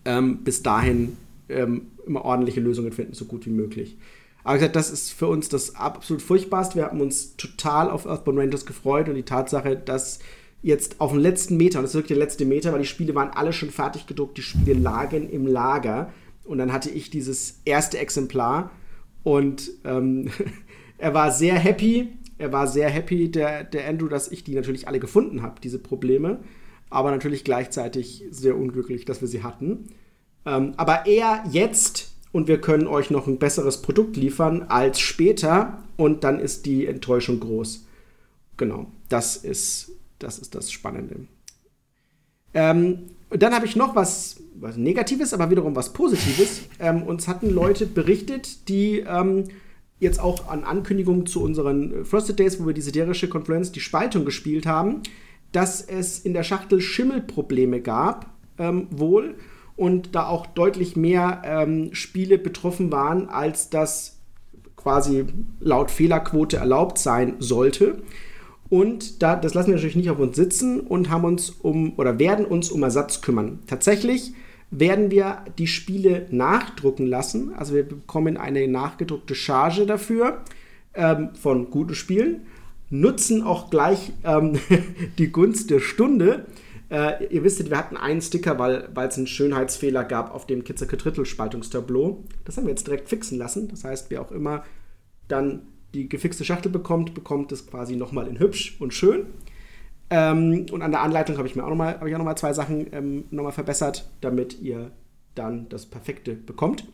ähm, 0.05 0.45
bis 0.45 0.63
dahin 0.63 1.17
ähm, 1.49 1.87
immer 2.07 2.23
ordentliche 2.23 2.61
Lösungen 2.61 2.93
finden, 2.93 3.15
so 3.15 3.25
gut 3.25 3.47
wie 3.47 3.51
möglich. 3.51 3.97
Aber 4.45 4.59
gesagt, 4.59 4.77
das 4.77 4.91
ist 4.91 5.11
für 5.11 5.29
uns 5.29 5.49
das 5.49 5.75
absolut 5.75 6.21
furchtbarste. 6.21 6.75
Wir 6.77 6.85
haben 6.85 7.01
uns 7.01 7.35
total 7.39 7.89
auf 7.89 8.05
Earthbound 8.05 8.39
Rangers 8.39 8.67
gefreut 8.67 9.09
und 9.09 9.15
die 9.15 9.23
Tatsache, 9.23 9.75
dass 9.75 10.19
jetzt 10.61 11.01
auf 11.01 11.13
den 11.13 11.21
letzten 11.21 11.57
Meter, 11.57 11.79
und 11.79 11.85
das 11.85 11.93
ist 11.93 11.97
wirklich 11.97 12.19
der 12.19 12.27
letzte 12.27 12.45
Meter, 12.45 12.73
weil 12.73 12.81
die 12.81 12.87
Spiele 12.87 13.15
waren 13.15 13.31
alle 13.31 13.55
schon 13.55 13.71
fertig 13.71 14.07
gedruckt, 14.07 14.37
die 14.37 14.43
Spiele 14.43 14.79
lagen 14.79 15.31
im 15.31 15.47
Lager. 15.47 16.13
Und 16.45 16.59
dann 16.59 16.73
hatte 16.73 16.91
ich 16.91 17.11
dieses 17.11 17.61
erste 17.65 17.99
Exemplar 17.99 18.71
und 19.23 19.71
ähm, 19.85 20.31
er 20.99 21.15
war 21.15 21.31
sehr 21.31 21.59
happy. 21.59 22.09
Er 22.39 22.53
war 22.53 22.67
sehr 22.67 22.91
happy, 22.91 23.31
der, 23.31 23.65
der 23.65 23.89
Andrew, 23.89 24.09
dass 24.09 24.31
ich 24.31 24.43
die 24.43 24.55
natürlich 24.55 24.89
alle 24.89 24.99
gefunden 24.99 25.43
habe, 25.43 25.61
diese 25.63 25.79
Probleme. 25.79 26.41
Aber 26.91 27.11
natürlich 27.11 27.45
gleichzeitig 27.45 28.25
sehr 28.31 28.57
unglücklich, 28.57 29.05
dass 29.05 29.21
wir 29.21 29.29
sie 29.29 29.43
hatten. 29.43 29.89
Ähm, 30.45 30.75
aber 30.77 31.07
eher 31.07 31.45
jetzt 31.51 32.13
und 32.33 32.49
wir 32.49 32.61
können 32.61 32.87
euch 32.87 33.11
noch 33.11 33.27
ein 33.27 33.39
besseres 33.39 33.81
Produkt 33.83 34.17
liefern 34.17 34.63
als 34.63 34.99
später 34.99 35.83
und 35.97 36.25
dann 36.25 36.41
ist 36.41 36.67
die 36.67 36.87
Enttäuschung 36.87 37.41
groß. 37.41 37.87
Genau, 38.57 38.87
das 39.09 39.37
ist 39.37 39.93
das, 40.19 40.39
ist 40.39 40.55
das 40.55 40.73
Spannende. 40.73 41.27
Ähm, 42.55 43.12
dann 43.37 43.55
habe 43.55 43.67
ich 43.67 43.77
noch 43.77 43.95
was, 43.95 44.43
was, 44.55 44.77
Negatives, 44.77 45.33
aber 45.33 45.51
wiederum 45.51 45.77
was 45.77 45.93
Positives. 45.93 46.63
Ähm, 46.81 47.05
uns 47.05 47.29
hatten 47.29 47.49
Leute 47.49 47.87
berichtet, 47.87 48.69
die 48.69 49.05
ähm, 49.07 49.45
jetzt 50.01 50.19
auch 50.19 50.49
an 50.49 50.65
Ankündigungen 50.65 51.27
zu 51.27 51.41
unseren 51.43 52.05
Frosted 52.05 52.41
Days, 52.41 52.61
wo 52.61 52.67
wir 52.67 52.75
die 52.75 52.81
siderische 52.81 53.29
Konfluenz, 53.29 53.71
die 53.71 53.79
Spaltung 53.79 54.25
gespielt 54.25 54.67
haben, 54.67 55.03
dass 55.53 55.81
es 55.81 56.19
in 56.19 56.33
der 56.33 56.43
Schachtel 56.43 56.81
Schimmelprobleme 56.81 57.81
gab, 57.81 58.35
ähm, 58.59 58.89
wohl, 58.91 59.37
und 59.77 60.15
da 60.15 60.27
auch 60.27 60.47
deutlich 60.47 60.97
mehr 60.97 61.43
ähm, 61.45 61.95
Spiele 61.95 62.39
betroffen 62.39 62.93
waren, 62.93 63.29
als 63.29 63.71
das 63.71 64.19
quasi 64.77 65.25
laut 65.61 65.91
Fehlerquote 65.91 66.57
erlaubt 66.57 66.99
sein 66.99 67.37
sollte. 67.39 68.03
Und 68.73 69.23
da, 69.23 69.37
das 69.37 69.53
lassen 69.53 69.67
wir 69.67 69.75
natürlich 69.75 69.97
nicht 69.97 70.09
auf 70.09 70.19
uns 70.19 70.35
sitzen 70.35 70.81
und 70.81 71.11
haben 71.11 71.25
uns 71.25 71.51
um 71.51 71.93
oder 71.99 72.19
werden 72.19 72.47
uns 72.47 72.71
um 72.71 72.83
Ersatz 72.83 73.21
kümmern. 73.21 73.59
Tatsächlich 73.67 74.33
werden 74.71 75.11
wir 75.11 75.45
die 75.59 75.67
Spiele 75.67 76.27
nachdrucken 76.31 77.07
lassen. 77.07 77.53
Also 77.53 77.75
wir 77.75 77.87
bekommen 77.87 78.39
eine 78.39 78.67
nachgedruckte 78.67 79.35
Charge 79.35 79.85
dafür 79.85 80.41
ähm, 80.95 81.35
von 81.35 81.69
guten 81.69 81.95
Spielen, 81.95 82.47
nutzen 82.89 83.43
auch 83.43 83.69
gleich 83.69 84.15
ähm, 84.25 84.59
die 85.19 85.31
Gunst 85.31 85.69
der 85.69 85.81
Stunde. 85.81 86.47
Äh, 86.91 87.27
ihr 87.27 87.45
wisst, 87.45 87.69
wir 87.69 87.77
hatten 87.77 87.99
einen 87.99 88.23
Sticker, 88.23 88.59
weil 88.59 89.07
es 89.07 89.19
einen 89.19 89.27
Schönheitsfehler 89.27 90.03
gab 90.03 90.35
auf 90.35 90.47
dem 90.47 90.65
Kitzerke 90.65 90.97
Drittel 90.97 91.27
Spaltungstableau. 91.27 92.25
Das 92.47 92.57
haben 92.57 92.65
wir 92.65 92.71
jetzt 92.71 92.87
direkt 92.87 93.11
fixen 93.11 93.37
lassen. 93.37 93.69
Das 93.69 93.85
heißt, 93.85 94.07
wer 94.09 94.23
auch 94.23 94.33
immer 94.33 94.65
dann 95.29 95.67
die 95.95 96.09
gefixte 96.09 96.45
Schachtel 96.45 96.71
bekommt, 96.71 97.15
bekommt 97.15 97.53
es 97.53 97.67
quasi 97.67 97.97
nochmal 97.97 98.27
in 98.27 98.39
hübsch 98.39 98.77
und 98.81 98.95
schön. 98.95 99.27
Ähm, 100.11 100.67
und 100.71 100.83
an 100.83 100.91
der 100.91 101.01
Anleitung 101.01 101.39
habe 101.39 101.49
ich 101.49 101.57
mir 101.57 101.65
auch 101.65 101.71
nochmal 101.71 101.99
noch 102.03 102.35
zwei 102.35 102.53
Sachen 102.53 102.87
ähm, 102.93 103.25
nochmal 103.31 103.53
verbessert, 103.53 104.09
damit 104.21 104.61
ihr 104.61 104.91
dann 105.35 105.69
das 105.69 105.87
Perfekte 105.87 106.35
bekommt. 106.35 106.85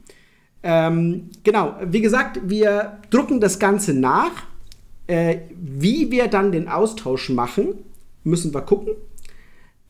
Ähm, 0.63 1.31
genau, 1.45 1.77
wie 1.85 2.01
gesagt, 2.01 2.41
wir 2.45 2.99
drucken 3.11 3.41
das 3.41 3.59
Ganze 3.59 3.95
nach. 3.95 4.31
Äh, 5.07 5.39
wie 5.57 6.11
wir 6.11 6.29
dann 6.29 6.53
den 6.53 6.69
Austausch 6.69 7.31
machen, 7.31 7.75
müssen 8.25 8.53
wir 8.53 8.61
gucken. 8.63 8.95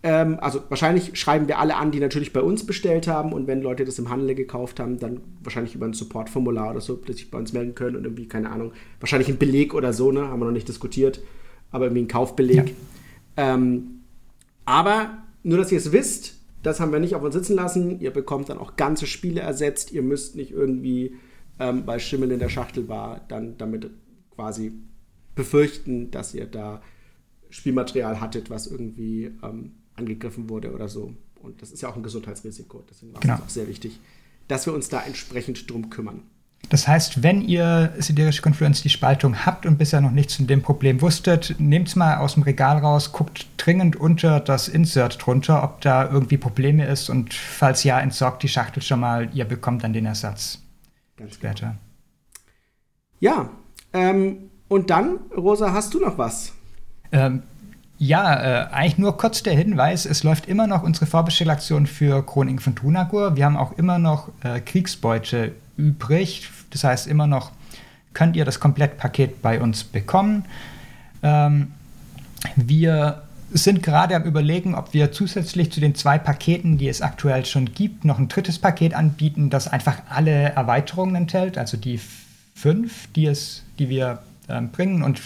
Ähm, 0.03 0.39
also 0.41 0.61
wahrscheinlich 0.69 1.19
schreiben 1.19 1.49
wir 1.49 1.59
alle 1.59 1.77
an, 1.77 1.91
die 1.91 1.99
natürlich 1.99 2.33
bei 2.33 2.41
uns 2.41 2.65
bestellt 2.65 3.09
haben 3.09 3.33
und 3.33 3.49
wenn 3.49 3.61
Leute 3.61 3.85
das 3.85 3.99
im 3.99 4.11
Handel 4.11 4.35
gekauft 4.35 4.79
haben, 4.79 4.99
dann 4.99 5.21
wahrscheinlich 5.43 5.75
über 5.75 5.87
ein 5.87 5.93
Supportformular 5.93 6.71
oder 6.71 6.81
so, 6.81 6.95
dass 6.95 7.17
sich 7.17 7.31
bei 7.31 7.39
uns 7.39 7.53
melden 7.53 7.75
können 7.75 7.97
und 7.97 8.05
irgendwie, 8.05 8.29
keine 8.29 8.51
Ahnung, 8.51 8.73
wahrscheinlich 9.01 9.29
ein 9.29 9.39
Beleg 9.39 9.75
oder 9.75 9.93
so, 9.93 10.13
ne? 10.13 10.29
Haben 10.29 10.41
wir 10.41 10.47
noch 10.47 10.53
nicht 10.53 10.69
diskutiert, 10.69 11.21
aber 11.73 11.87
irgendwie 11.87 12.03
ein 12.03 12.09
Kaufbeleg. 12.09 12.69
Ja. 13.37 13.55
Ähm, 13.55 14.03
aber 14.65 15.19
nur, 15.43 15.59
dass 15.59 15.73
ihr 15.73 15.79
es 15.79 15.91
wisst, 15.93 16.37
das 16.63 16.79
haben 16.79 16.93
wir 16.93 17.01
nicht 17.01 17.15
auf 17.15 17.23
uns 17.23 17.35
sitzen 17.35 17.57
lassen. 17.57 18.01
Ihr 18.01 18.13
bekommt 18.13 18.49
dann 18.49 18.59
auch 18.59 18.77
ganze 18.77 19.07
Spiele 19.07 19.41
ersetzt. 19.41 19.93
Ihr 19.93 20.03
müsst 20.03 20.37
nicht 20.37 20.51
irgendwie, 20.51 21.15
ähm, 21.59 21.85
weil 21.87 22.01
Schimmel 22.01 22.33
in 22.33 22.39
der 22.39 22.49
Schachtel 22.49 22.89
war, 22.89 23.25
dann 23.29 23.57
damit 23.59 23.91
quasi 24.35 24.73
befürchten, 25.35 26.11
dass 26.11 26.35
ihr 26.35 26.47
da 26.47 26.83
Spielmaterial 27.51 28.21
hattet, 28.21 28.51
was 28.51 28.67
irgendwie 28.67 29.31
ähm, 29.43 29.73
angegriffen 29.99 30.49
wurde 30.49 30.73
oder 30.73 30.89
so. 30.89 31.15
Und 31.41 31.63
das 31.63 31.71
ist 31.71 31.83
ja 31.83 31.89
auch 31.89 31.97
ein 31.97 32.03
Gesundheitsrisiko. 32.03 32.85
Deswegen 32.91 33.15
war 33.15 33.21
genau. 33.21 33.35
es 33.35 33.43
auch 33.43 33.49
sehr 33.49 33.69
wichtig, 33.69 33.99
dass 34.49 34.67
wir 34.67 34.73
uns 34.73 34.89
da 34.89 35.03
entsprechend 35.03 35.71
drum 35.71 35.91
kümmern. 35.91 36.23
Das 36.71 36.87
heißt, 36.87 37.23
wenn 37.23 37.41
ihr 37.41 37.95
siderische 37.99 38.43
Konfluenz 38.43 38.83
die 38.83 38.89
Spaltung 38.91 39.47
habt 39.47 39.65
und 39.65 39.79
bisher 39.79 40.01
noch 40.01 40.11
nichts 40.11 40.35
von 40.35 40.47
dem 40.47 40.61
Problem 40.61 41.01
wusstet, 41.01 41.55
nehmt 41.59 41.89
es 41.89 41.97
mal 41.97 42.19
aus 42.19 42.35
dem 42.35 42.43
Regal 42.43 42.79
raus, 42.79 43.13
guckt 43.13 43.47
dringend 43.57 43.97
unter 43.97 44.41
das 44.41 44.69
Insert 44.69 45.25
drunter, 45.25 45.63
ob 45.63 45.81
da 45.81 46.11
irgendwie 46.11 46.37
Probleme 46.37 46.87
ist 46.87 47.09
und 47.09 47.33
falls 47.33 47.85
ja, 47.85 48.01
entsorgt 48.01 48.43
die 48.43 48.49
Schachtel 48.49 48.83
schon 48.83 49.01
mal, 49.01 49.31
ihr 49.33 49.45
bekommt 49.45 49.85
dann 49.85 49.93
den 49.93 50.05
Ersatz. 50.05 50.61
Ganz 51.17 51.35
später. 51.35 51.67
Genau. 51.69 51.79
Ja, 53.21 53.51
ähm, 53.93 54.51
und 54.69 54.91
dann, 54.91 55.19
Rosa, 55.37 55.73
hast 55.73 55.95
du 55.95 56.01
noch 56.01 56.19
was? 56.19 56.53
Ähm, 57.11 57.43
ja, 57.99 58.65
äh, 58.65 58.67
eigentlich 58.71 58.99
nur 58.99 59.17
kurz 59.17 59.43
der 59.43 59.55
Hinweis, 59.55 60.07
es 60.07 60.23
läuft 60.23 60.47
immer 60.47 60.67
noch 60.67 60.83
unsere 60.85 61.07
Vorbestellaktion 61.07 61.87
für 61.87 62.25
Chronik 62.25 62.63
von 62.63 62.77
Tunagur. 62.77 63.37
Wir 63.37 63.45
haben 63.45 63.57
auch 63.57 63.73
immer 63.77 63.99
noch 63.99 64.29
äh, 64.45 64.61
Kriegsbeute 64.61 65.53
übrig. 65.77 66.49
Das 66.71 66.85
heißt, 66.85 67.09
immer 67.09 67.27
noch 67.27 67.51
könnt 68.15 68.37
ihr 68.37 68.45
das 68.45 68.61
Komplettpaket 68.61 69.43
bei 69.43 69.61
uns 69.61 69.83
bekommen. 69.85 70.45
Ähm, 71.23 71.73
wir 72.55 73.23
sind 73.51 73.83
gerade 73.83 74.15
am 74.15 74.25
Überlegen, 74.25 74.75
ob 74.75 74.93
wir 74.93 75.11
zusätzlich 75.11 75.73
zu 75.73 75.81
den 75.81 75.95
zwei 75.95 76.19
Paketen, 76.19 76.79
die 76.79 76.89
es 76.89 77.03
aktuell 77.03 77.47
schon 77.47 77.73
gibt, 77.73 78.05
noch 78.05 78.19
ein 78.19 78.29
drittes 78.29 78.59
Paket 78.59 78.95
anbieten, 78.95 79.51
das 79.51 79.67
einfach 79.67 80.03
alle 80.09 80.31
Erweiterungen 80.31 81.15
enthält, 81.17 81.59
also 81.59 81.77
die 81.77 81.99
fünf, 82.55 83.09
die, 83.15 83.27
es, 83.27 83.65
die 83.79 83.89
wir 83.89 84.21
äh, 84.47 84.61
bringen 84.61 85.03
und 85.03 85.21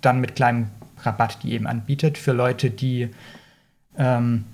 dann 0.00 0.20
mit 0.20 0.34
kleinem 0.36 0.68
Rabatt, 1.02 1.42
die 1.42 1.52
eben 1.52 1.66
anbietet 1.66 2.18
für 2.18 2.32
Leute, 2.32 2.70
die 2.70 3.10
ähm, 3.96 4.44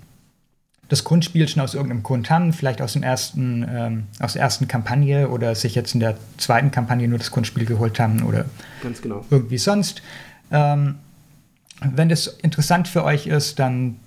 das 0.89 1.05
Grundspiel 1.05 1.49
schon 1.49 1.63
aus 1.63 1.75
irgendeinem 1.75 2.03
Grund 2.03 2.31
haben, 2.31 2.53
vielleicht 2.53 2.83
aus, 2.83 2.93
dem 2.93 3.03
ersten, 3.03 3.67
ähm, 3.69 4.07
aus 4.21 4.35
der 4.35 4.43
ersten 4.43 4.69
Kampagne 4.69 5.29
oder 5.29 5.55
sich 5.55 5.75
jetzt 5.75 5.95
in 5.95 6.01
der 6.01 6.17
zweiten 6.37 6.71
Kampagne 6.71 7.09
nur 7.09 7.19
das 7.19 7.31
Grundspiel 7.31 7.65
geholt 7.65 7.99
haben 7.99 8.23
oder 8.23 8.45
genau. 9.03 9.25
irgendwie 9.31 9.59
sonst. 9.59 10.03
Ähm, 10.51 10.97
wenn 11.81 12.09
das 12.09 12.27
interessant 12.27 12.89
für 12.89 13.05
euch 13.05 13.27
ist, 13.27 13.59
dann 13.59 13.99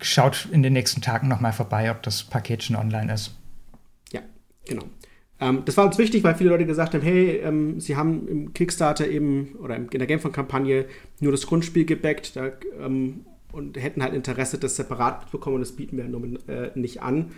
schaut 0.00 0.48
in 0.50 0.62
den 0.62 0.72
nächsten 0.72 1.00
Tagen 1.00 1.28
nochmal 1.28 1.52
vorbei, 1.52 1.90
ob 1.90 2.02
das 2.02 2.24
Paket 2.24 2.62
schon 2.64 2.76
online 2.76 3.12
ist. 3.12 3.32
Ja, 4.12 4.20
genau. 4.66 4.84
Ähm, 5.40 5.62
das 5.64 5.76
war 5.76 5.86
uns 5.86 5.98
wichtig, 5.98 6.24
weil 6.24 6.34
viele 6.34 6.50
Leute 6.50 6.66
gesagt 6.66 6.94
haben, 6.94 7.02
hey, 7.02 7.40
ähm, 7.42 7.80
sie 7.80 7.96
haben 7.96 8.26
im 8.28 8.52
Kickstarter 8.54 9.08
eben 9.08 9.56
oder 9.56 9.76
in 9.76 9.88
der 9.90 10.06
Gamefund-Kampagne 10.06 10.86
nur 11.20 11.32
das 11.32 11.46
Grundspiel 11.46 11.84
gebackt 11.84 12.36
da, 12.36 12.52
ähm, 12.80 13.26
und 13.52 13.80
hätten 13.80 14.02
halt 14.02 14.14
Interesse, 14.14 14.58
das 14.58 14.76
separat 14.76 15.24
zu 15.24 15.30
bekommen 15.32 15.56
und 15.56 15.60
das 15.62 15.72
bieten 15.72 15.96
wir 15.96 16.04
äh, 16.48 16.70
nicht 16.74 17.02
an. 17.02 17.32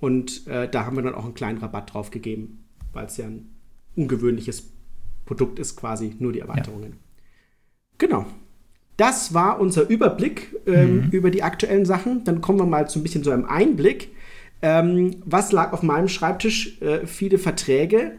Und 0.00 0.46
äh, 0.46 0.68
da 0.68 0.86
haben 0.86 0.96
wir 0.96 1.02
dann 1.02 1.14
auch 1.14 1.24
einen 1.24 1.34
kleinen 1.34 1.58
Rabatt 1.58 1.92
drauf 1.92 2.10
gegeben, 2.10 2.64
weil 2.92 3.06
es 3.06 3.16
ja 3.16 3.26
ein 3.26 3.50
ungewöhnliches 3.94 4.70
Produkt 5.26 5.58
ist, 5.58 5.76
quasi 5.76 6.16
nur 6.18 6.32
die 6.32 6.40
Erweiterungen. 6.40 6.90
Ja. 6.90 6.98
Genau. 7.98 8.26
Das 8.96 9.32
war 9.32 9.60
unser 9.60 9.88
Überblick 9.88 10.56
ähm, 10.66 10.96
mhm. 10.96 11.10
über 11.10 11.30
die 11.30 11.42
aktuellen 11.42 11.84
Sachen. 11.84 12.24
Dann 12.24 12.40
kommen 12.40 12.58
wir 12.58 12.66
mal 12.66 12.88
zu 12.88 12.98
ein 12.98 13.02
bisschen 13.02 13.22
so 13.22 13.30
einem 13.30 13.44
Einblick. 13.44 14.10
Ähm, 14.62 15.16
was 15.24 15.52
lag 15.52 15.72
auf 15.72 15.82
meinem 15.82 16.08
Schreibtisch? 16.08 16.80
Äh, 16.80 17.06
viele 17.06 17.38
Verträge, 17.38 18.12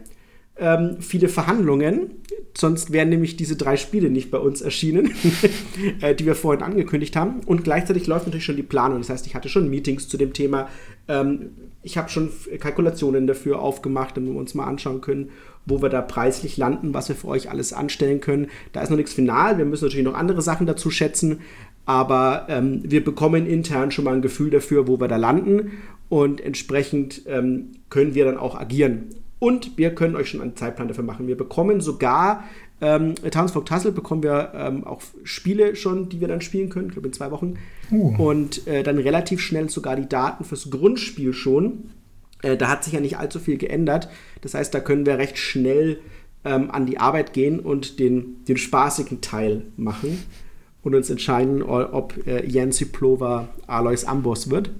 ähm, 0.56 0.96
viele 1.00 1.28
Verhandlungen. 1.28 2.22
Sonst 2.56 2.92
wären 2.92 3.08
nämlich 3.08 3.36
diese 3.36 3.56
drei 3.56 3.76
Spiele 3.76 4.10
nicht 4.10 4.30
bei 4.30 4.38
uns 4.38 4.60
erschienen, 4.60 5.10
äh, 6.00 6.14
die 6.14 6.26
wir 6.26 6.34
vorhin 6.34 6.62
angekündigt 6.62 7.16
haben. 7.16 7.40
Und 7.46 7.64
gleichzeitig 7.64 8.06
läuft 8.06 8.26
natürlich 8.26 8.44
schon 8.44 8.56
die 8.56 8.62
Planung. 8.62 8.98
Das 8.98 9.08
heißt, 9.08 9.26
ich 9.26 9.34
hatte 9.34 9.48
schon 9.48 9.70
Meetings 9.70 10.08
zu 10.08 10.16
dem 10.16 10.32
Thema. 10.32 10.68
Ähm, 11.08 11.50
ich 11.82 11.96
habe 11.96 12.10
schon 12.10 12.30
Kalkulationen 12.60 13.26
dafür 13.26 13.60
aufgemacht, 13.60 14.16
damit 14.16 14.32
wir 14.32 14.38
uns 14.38 14.54
mal 14.54 14.66
anschauen 14.66 15.00
können, 15.00 15.30
wo 15.66 15.82
wir 15.82 15.88
da 15.88 16.00
preislich 16.00 16.56
landen, 16.56 16.94
was 16.94 17.08
wir 17.08 17.16
für 17.16 17.28
euch 17.28 17.50
alles 17.50 17.72
anstellen 17.72 18.20
können. 18.20 18.48
Da 18.72 18.82
ist 18.82 18.90
noch 18.90 18.96
nichts 18.96 19.12
final. 19.12 19.58
Wir 19.58 19.64
müssen 19.64 19.84
natürlich 19.84 20.04
noch 20.04 20.14
andere 20.14 20.42
Sachen 20.42 20.66
dazu 20.66 20.90
schätzen. 20.90 21.40
Aber 21.84 22.46
ähm, 22.48 22.82
wir 22.84 23.02
bekommen 23.02 23.46
intern 23.46 23.90
schon 23.90 24.04
mal 24.04 24.14
ein 24.14 24.22
Gefühl 24.22 24.50
dafür, 24.50 24.86
wo 24.86 25.00
wir 25.00 25.08
da 25.08 25.16
landen. 25.16 25.72
Und 26.12 26.42
entsprechend 26.42 27.22
ähm, 27.24 27.70
können 27.88 28.14
wir 28.14 28.26
dann 28.26 28.36
auch 28.36 28.54
agieren. 28.54 29.06
Und 29.38 29.78
wir 29.78 29.94
können 29.94 30.14
euch 30.14 30.28
schon 30.28 30.42
einen 30.42 30.56
Zeitplan 30.56 30.86
dafür 30.86 31.04
machen. 31.04 31.26
Wir 31.26 31.38
bekommen 31.38 31.80
sogar, 31.80 32.44
ähm, 32.82 33.14
Townsfolk 33.14 33.64
Tassel 33.64 33.92
bekommen 33.92 34.22
wir 34.22 34.52
ähm, 34.54 34.84
auch 34.84 35.00
Spiele 35.24 35.74
schon, 35.74 36.10
die 36.10 36.20
wir 36.20 36.28
dann 36.28 36.42
spielen 36.42 36.68
können, 36.68 36.88
ich 36.88 36.92
glaube 36.92 37.08
in 37.08 37.14
zwei 37.14 37.30
Wochen. 37.30 37.54
Uh. 37.90 38.14
Und 38.18 38.66
äh, 38.66 38.82
dann 38.82 38.98
relativ 38.98 39.40
schnell 39.40 39.70
sogar 39.70 39.96
die 39.96 40.06
Daten 40.06 40.44
fürs 40.44 40.68
Grundspiel 40.68 41.32
schon. 41.32 41.84
Äh, 42.42 42.58
da 42.58 42.68
hat 42.68 42.84
sich 42.84 42.92
ja 42.92 43.00
nicht 43.00 43.16
allzu 43.16 43.40
viel 43.40 43.56
geändert. 43.56 44.10
Das 44.42 44.52
heißt, 44.52 44.74
da 44.74 44.80
können 44.80 45.06
wir 45.06 45.16
recht 45.16 45.38
schnell 45.38 46.00
ähm, 46.44 46.70
an 46.70 46.84
die 46.84 46.98
Arbeit 46.98 47.32
gehen 47.32 47.58
und 47.58 47.98
den, 47.98 48.44
den 48.44 48.58
spaßigen 48.58 49.22
Teil 49.22 49.64
machen 49.78 50.18
und 50.82 50.94
uns 50.94 51.10
entscheiden, 51.10 51.62
ob 51.62 52.14
äh, 52.26 52.46
Jancy 52.46 52.86
Plover 52.86 53.48
Alois 53.66 54.04
Amboss 54.04 54.50
wird. 54.50 54.70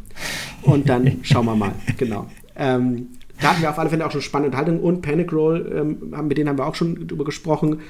Und 0.62 0.88
dann 0.88 1.18
schauen 1.22 1.46
wir 1.46 1.56
mal. 1.56 1.72
Genau. 1.96 2.26
Ähm, 2.56 3.08
da 3.40 3.50
hatten 3.50 3.62
wir 3.62 3.70
auf 3.70 3.78
alle 3.78 3.90
Fälle 3.90 4.06
auch 4.06 4.10
schon 4.12 4.20
spannende 4.20 4.56
Unterhaltung 4.56 4.80
und 4.80 5.02
Panic 5.02 5.32
Roll, 5.32 5.72
ähm, 5.74 6.26
mit 6.28 6.38
denen 6.38 6.48
haben 6.48 6.58
wir 6.58 6.66
auch 6.66 6.76
schon 6.76 7.08
drüber 7.08 7.24
gesprochen 7.24 7.80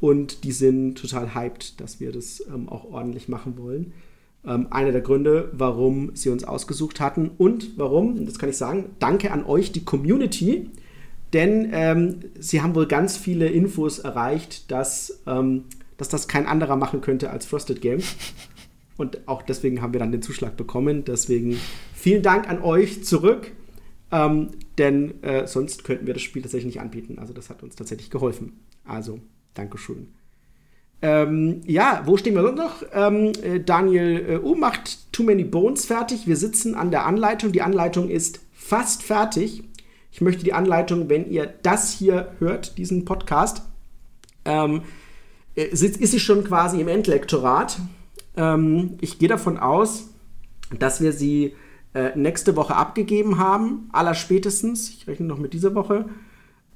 und 0.00 0.44
die 0.44 0.52
sind 0.52 0.96
total 0.96 1.34
hyped, 1.34 1.80
dass 1.80 2.00
wir 2.00 2.12
das 2.12 2.42
ähm, 2.52 2.68
auch 2.68 2.84
ordentlich 2.90 3.28
machen 3.28 3.58
wollen. 3.58 3.92
Ähm, 4.44 4.68
einer 4.70 4.90
der 4.90 5.02
Gründe, 5.02 5.50
warum 5.52 6.16
sie 6.16 6.30
uns 6.30 6.44
ausgesucht 6.44 6.98
hatten 6.98 7.30
und 7.38 7.78
warum, 7.78 8.26
das 8.26 8.38
kann 8.38 8.48
ich 8.48 8.56
sagen, 8.56 8.86
danke 8.98 9.30
an 9.30 9.44
euch, 9.44 9.70
die 9.70 9.84
Community, 9.84 10.70
denn 11.32 11.68
ähm, 11.72 12.16
sie 12.38 12.62
haben 12.62 12.74
wohl 12.74 12.86
ganz 12.86 13.16
viele 13.16 13.46
Infos 13.46 13.98
erreicht, 14.00 14.70
dass, 14.70 15.22
ähm, 15.26 15.64
dass 15.96 16.08
das 16.08 16.28
kein 16.28 16.46
anderer 16.46 16.76
machen 16.76 17.00
könnte 17.00 17.30
als 17.30 17.46
Frosted 17.46 17.80
Games. 17.80 18.16
Und 18.96 19.26
auch 19.26 19.42
deswegen 19.42 19.82
haben 19.82 19.92
wir 19.92 20.00
dann 20.00 20.12
den 20.12 20.22
Zuschlag 20.22 20.56
bekommen. 20.56 21.04
Deswegen 21.04 21.58
vielen 21.94 22.22
Dank 22.22 22.48
an 22.48 22.62
euch 22.62 23.04
zurück. 23.04 23.52
Ähm, 24.10 24.50
denn 24.78 25.22
äh, 25.22 25.46
sonst 25.46 25.84
könnten 25.84 26.06
wir 26.06 26.14
das 26.14 26.22
Spiel 26.22 26.42
tatsächlich 26.42 26.74
nicht 26.74 26.80
anbieten. 26.80 27.18
Also 27.18 27.32
das 27.32 27.50
hat 27.50 27.62
uns 27.62 27.76
tatsächlich 27.76 28.10
geholfen. 28.10 28.60
Also, 28.84 29.20
Dankeschön. 29.54 30.08
Ähm, 31.00 31.62
ja, 31.66 32.02
wo 32.04 32.16
stehen 32.16 32.34
wir 32.34 32.42
sonst 32.42 32.58
noch? 32.58 32.82
Ähm, 32.92 33.32
äh, 33.42 33.58
Daniel 33.58 34.24
äh, 34.28 34.38
U 34.38 34.54
macht 34.54 35.12
Too 35.12 35.24
Many 35.24 35.44
Bones 35.44 35.86
fertig. 35.86 36.26
Wir 36.26 36.36
sitzen 36.36 36.74
an 36.74 36.90
der 36.90 37.06
Anleitung. 37.06 37.52
Die 37.52 37.62
Anleitung 37.62 38.08
ist 38.08 38.40
fast 38.52 39.02
fertig. 39.02 39.64
Ich 40.12 40.20
möchte 40.20 40.44
die 40.44 40.52
Anleitung, 40.52 41.08
wenn 41.08 41.28
ihr 41.28 41.52
das 41.62 41.92
hier 41.92 42.32
hört, 42.38 42.76
diesen 42.78 43.04
Podcast, 43.04 43.62
ähm, 44.44 44.76
äh, 44.76 44.80
ist, 45.54 45.82
ist 45.82 46.10
sie 46.10 46.20
schon 46.20 46.44
quasi 46.44 46.80
im 46.80 46.88
Endlektorat. 46.88 47.78
Ähm, 48.36 48.96
ich 49.00 49.18
gehe 49.18 49.28
davon 49.28 49.58
aus, 49.58 50.08
dass 50.78 51.00
wir 51.00 51.12
sie 51.12 51.54
äh, 51.94 52.16
nächste 52.16 52.56
Woche 52.56 52.74
abgegeben 52.74 53.38
haben, 53.38 53.88
aller 53.92 54.14
spätestens. 54.14 54.88
Ich 54.88 55.06
rechne 55.06 55.26
noch 55.26 55.38
mit 55.38 55.52
dieser 55.52 55.74
Woche. 55.74 56.06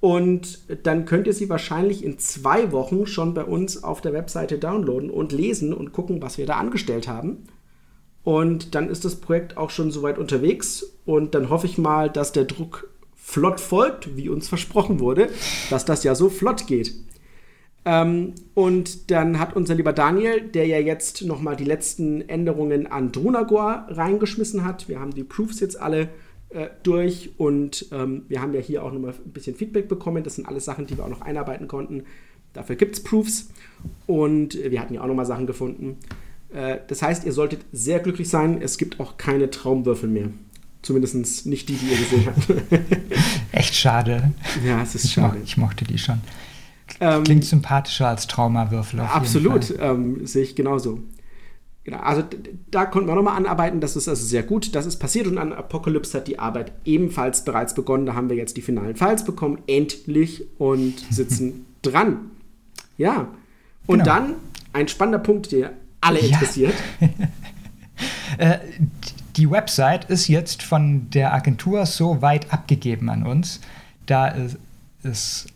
Und 0.01 0.61
dann 0.85 1.07
könnt 1.07 1.27
ihr 1.27 1.33
sie 1.33 1.49
wahrscheinlich 1.49 2.05
in 2.05 2.19
zwei 2.19 2.71
Wochen 2.71 3.07
schon 3.07 3.33
bei 3.33 3.45
uns 3.45 3.83
auf 3.83 4.03
der 4.03 4.13
Webseite 4.13 4.59
downloaden 4.59 5.11
und 5.11 5.33
lesen 5.33 5.73
und 5.73 5.93
gucken, 5.93 6.21
was 6.21 6.37
wir 6.37 6.47
da 6.47 6.57
angestellt 6.59 7.09
haben. 7.09 7.45
Und 8.23 8.75
dann 8.75 8.91
ist 8.91 9.05
das 9.05 9.17
Projekt 9.17 9.57
auch 9.57 9.71
schon 9.71 9.91
soweit 9.91 10.19
unterwegs. 10.19 10.85
Und 11.07 11.35
dann 11.35 11.49
hoffe 11.49 11.67
ich 11.67 11.79
mal, 11.79 12.11
dass 12.11 12.33
der 12.33 12.45
Druck 12.45 12.91
flott 13.15 13.59
folgt, 13.59 14.17
wie 14.17 14.29
uns 14.29 14.49
versprochen 14.49 15.01
wurde, 15.01 15.31
dass 15.71 15.85
das 15.85 16.05
ja 16.05 16.15
so 16.15 16.29
flott 16.29 16.67
geht. 16.67 16.95
Ähm, 17.87 18.35
und 18.55 19.13
dann 19.13 19.39
hat 19.39 19.55
unser 19.55 19.77
lieber 19.77 19.93
Daniel, 19.93 20.41
der 20.43 20.67
ja 20.67 20.79
jetzt 20.79 21.23
nochmal 21.23 21.55
die 21.55 21.65
letzten 21.65 22.29
Änderungen 22.29 22.89
an 22.89 23.13
Drunagor 23.13 23.87
reingeschmissen 23.89 24.65
hat. 24.65 24.89
Wir 24.89 24.99
haben 24.99 25.15
die 25.15 25.23
Proofs 25.23 25.61
jetzt 25.61 25.81
alle 25.81 26.09
äh, 26.51 26.67
durch 26.83 27.31
und 27.39 27.87
ähm, 27.93 28.25
wir 28.29 28.43
haben 28.43 28.53
ja 28.55 28.61
hier 28.61 28.83
auch 28.83 28.93
nochmal 28.93 29.15
ein 29.25 29.31
bisschen 29.31 29.55
Feedback 29.55 29.89
bekommen. 29.89 30.25
Das 30.25 30.35
sind 30.35 30.49
alles 30.49 30.65
Sachen, 30.65 30.89
die 30.89 30.97
wir 30.99 31.05
auch 31.05 31.09
noch 31.09 31.23
einarbeiten 31.23 31.69
konnten. 31.69 32.03
Dafür 32.55 32.75
gibt 32.75 32.97
es 32.97 33.05
Proofs 33.05 33.51
und 34.07 34.55
wir 34.55 34.81
hatten 34.81 34.95
ja 34.95 35.03
auch 35.03 35.07
nochmal 35.07 35.27
Sachen 35.27 35.47
gefunden. 35.47 35.99
Äh, 36.53 36.79
das 36.89 37.03
heißt, 37.03 37.25
ihr 37.25 37.33
solltet 37.33 37.61
sehr 37.71 38.01
glücklich 38.01 38.29
sein. 38.29 38.61
Es 38.61 38.79
gibt 38.79 38.99
auch 38.99 39.17
keine 39.17 39.49
Traumwürfel 39.49 40.09
mehr. 40.09 40.31
Zumindest 40.83 41.47
nicht 41.47 41.69
die, 41.69 41.75
die 41.75 41.87
ihr 41.87 41.99
gesehen 41.99 42.27
habt. 42.27 42.73
Echt 43.53 43.75
schade. 43.77 44.33
Ja, 44.65 44.83
es 44.83 44.95
ist 44.97 45.13
schade. 45.13 45.39
Ich, 45.45 45.57
mochte 45.57 45.85
die 45.85 45.99
schon. 45.99 46.21
Ähm, 47.01 47.25
Klingt 47.25 47.45
sympathischer 47.45 48.09
als 48.09 48.27
Traumawürfel. 48.27 49.01
absolut, 49.01 49.75
ähm, 49.79 50.27
sehe 50.27 50.43
ich 50.43 50.55
genauso. 50.55 51.01
Genau, 51.85 51.99
also 51.99 52.25
da 52.71 52.85
konnten 52.85 53.09
wir 53.09 53.15
nochmal 53.15 53.37
anarbeiten, 53.37 53.81
das 53.81 53.95
ist 53.95 54.09
also 54.09 54.27
sehr 54.27 54.43
gut. 54.43 54.75
Das 54.75 54.87
ist 54.87 54.97
passiert 54.97 55.29
und 55.29 55.39
an 55.39 55.53
Apocalypse 55.53 56.19
hat 56.19 56.27
die 56.27 56.39
Arbeit 56.39 56.73
ebenfalls 56.85 57.45
bereits 57.45 57.75
begonnen. 57.75 58.07
Da 58.07 58.15
haben 58.15 58.29
wir 58.29 58.37
jetzt 58.37 58.57
die 58.57 58.63
finalen 58.63 58.97
Files 58.97 59.25
bekommen, 59.25 59.59
endlich, 59.69 60.45
und 60.59 60.99
sitzen 61.11 61.67
dran. 61.83 62.33
Ja, 62.99 63.29
und 63.87 64.01
genau. 64.01 64.05
dann 64.05 64.35
ein 64.73 64.89
spannender 64.89 65.21
Punkt, 65.21 65.53
der 65.53 65.75
alle 66.01 66.21
ja. 66.21 66.27
interessiert. 66.27 66.75
äh, 68.39 68.59
die 69.37 69.49
Website 69.49 70.07
ist 70.11 70.27
jetzt 70.27 70.63
von 70.65 71.09
der 71.11 71.35
Agentur 71.35 71.87
so 71.87 72.21
weit 72.21 72.53
abgegeben 72.53 73.11
an 73.11 73.25
uns. 73.25 73.61
Da 74.07 74.27
ist, 74.29 74.57
ist 75.05 75.47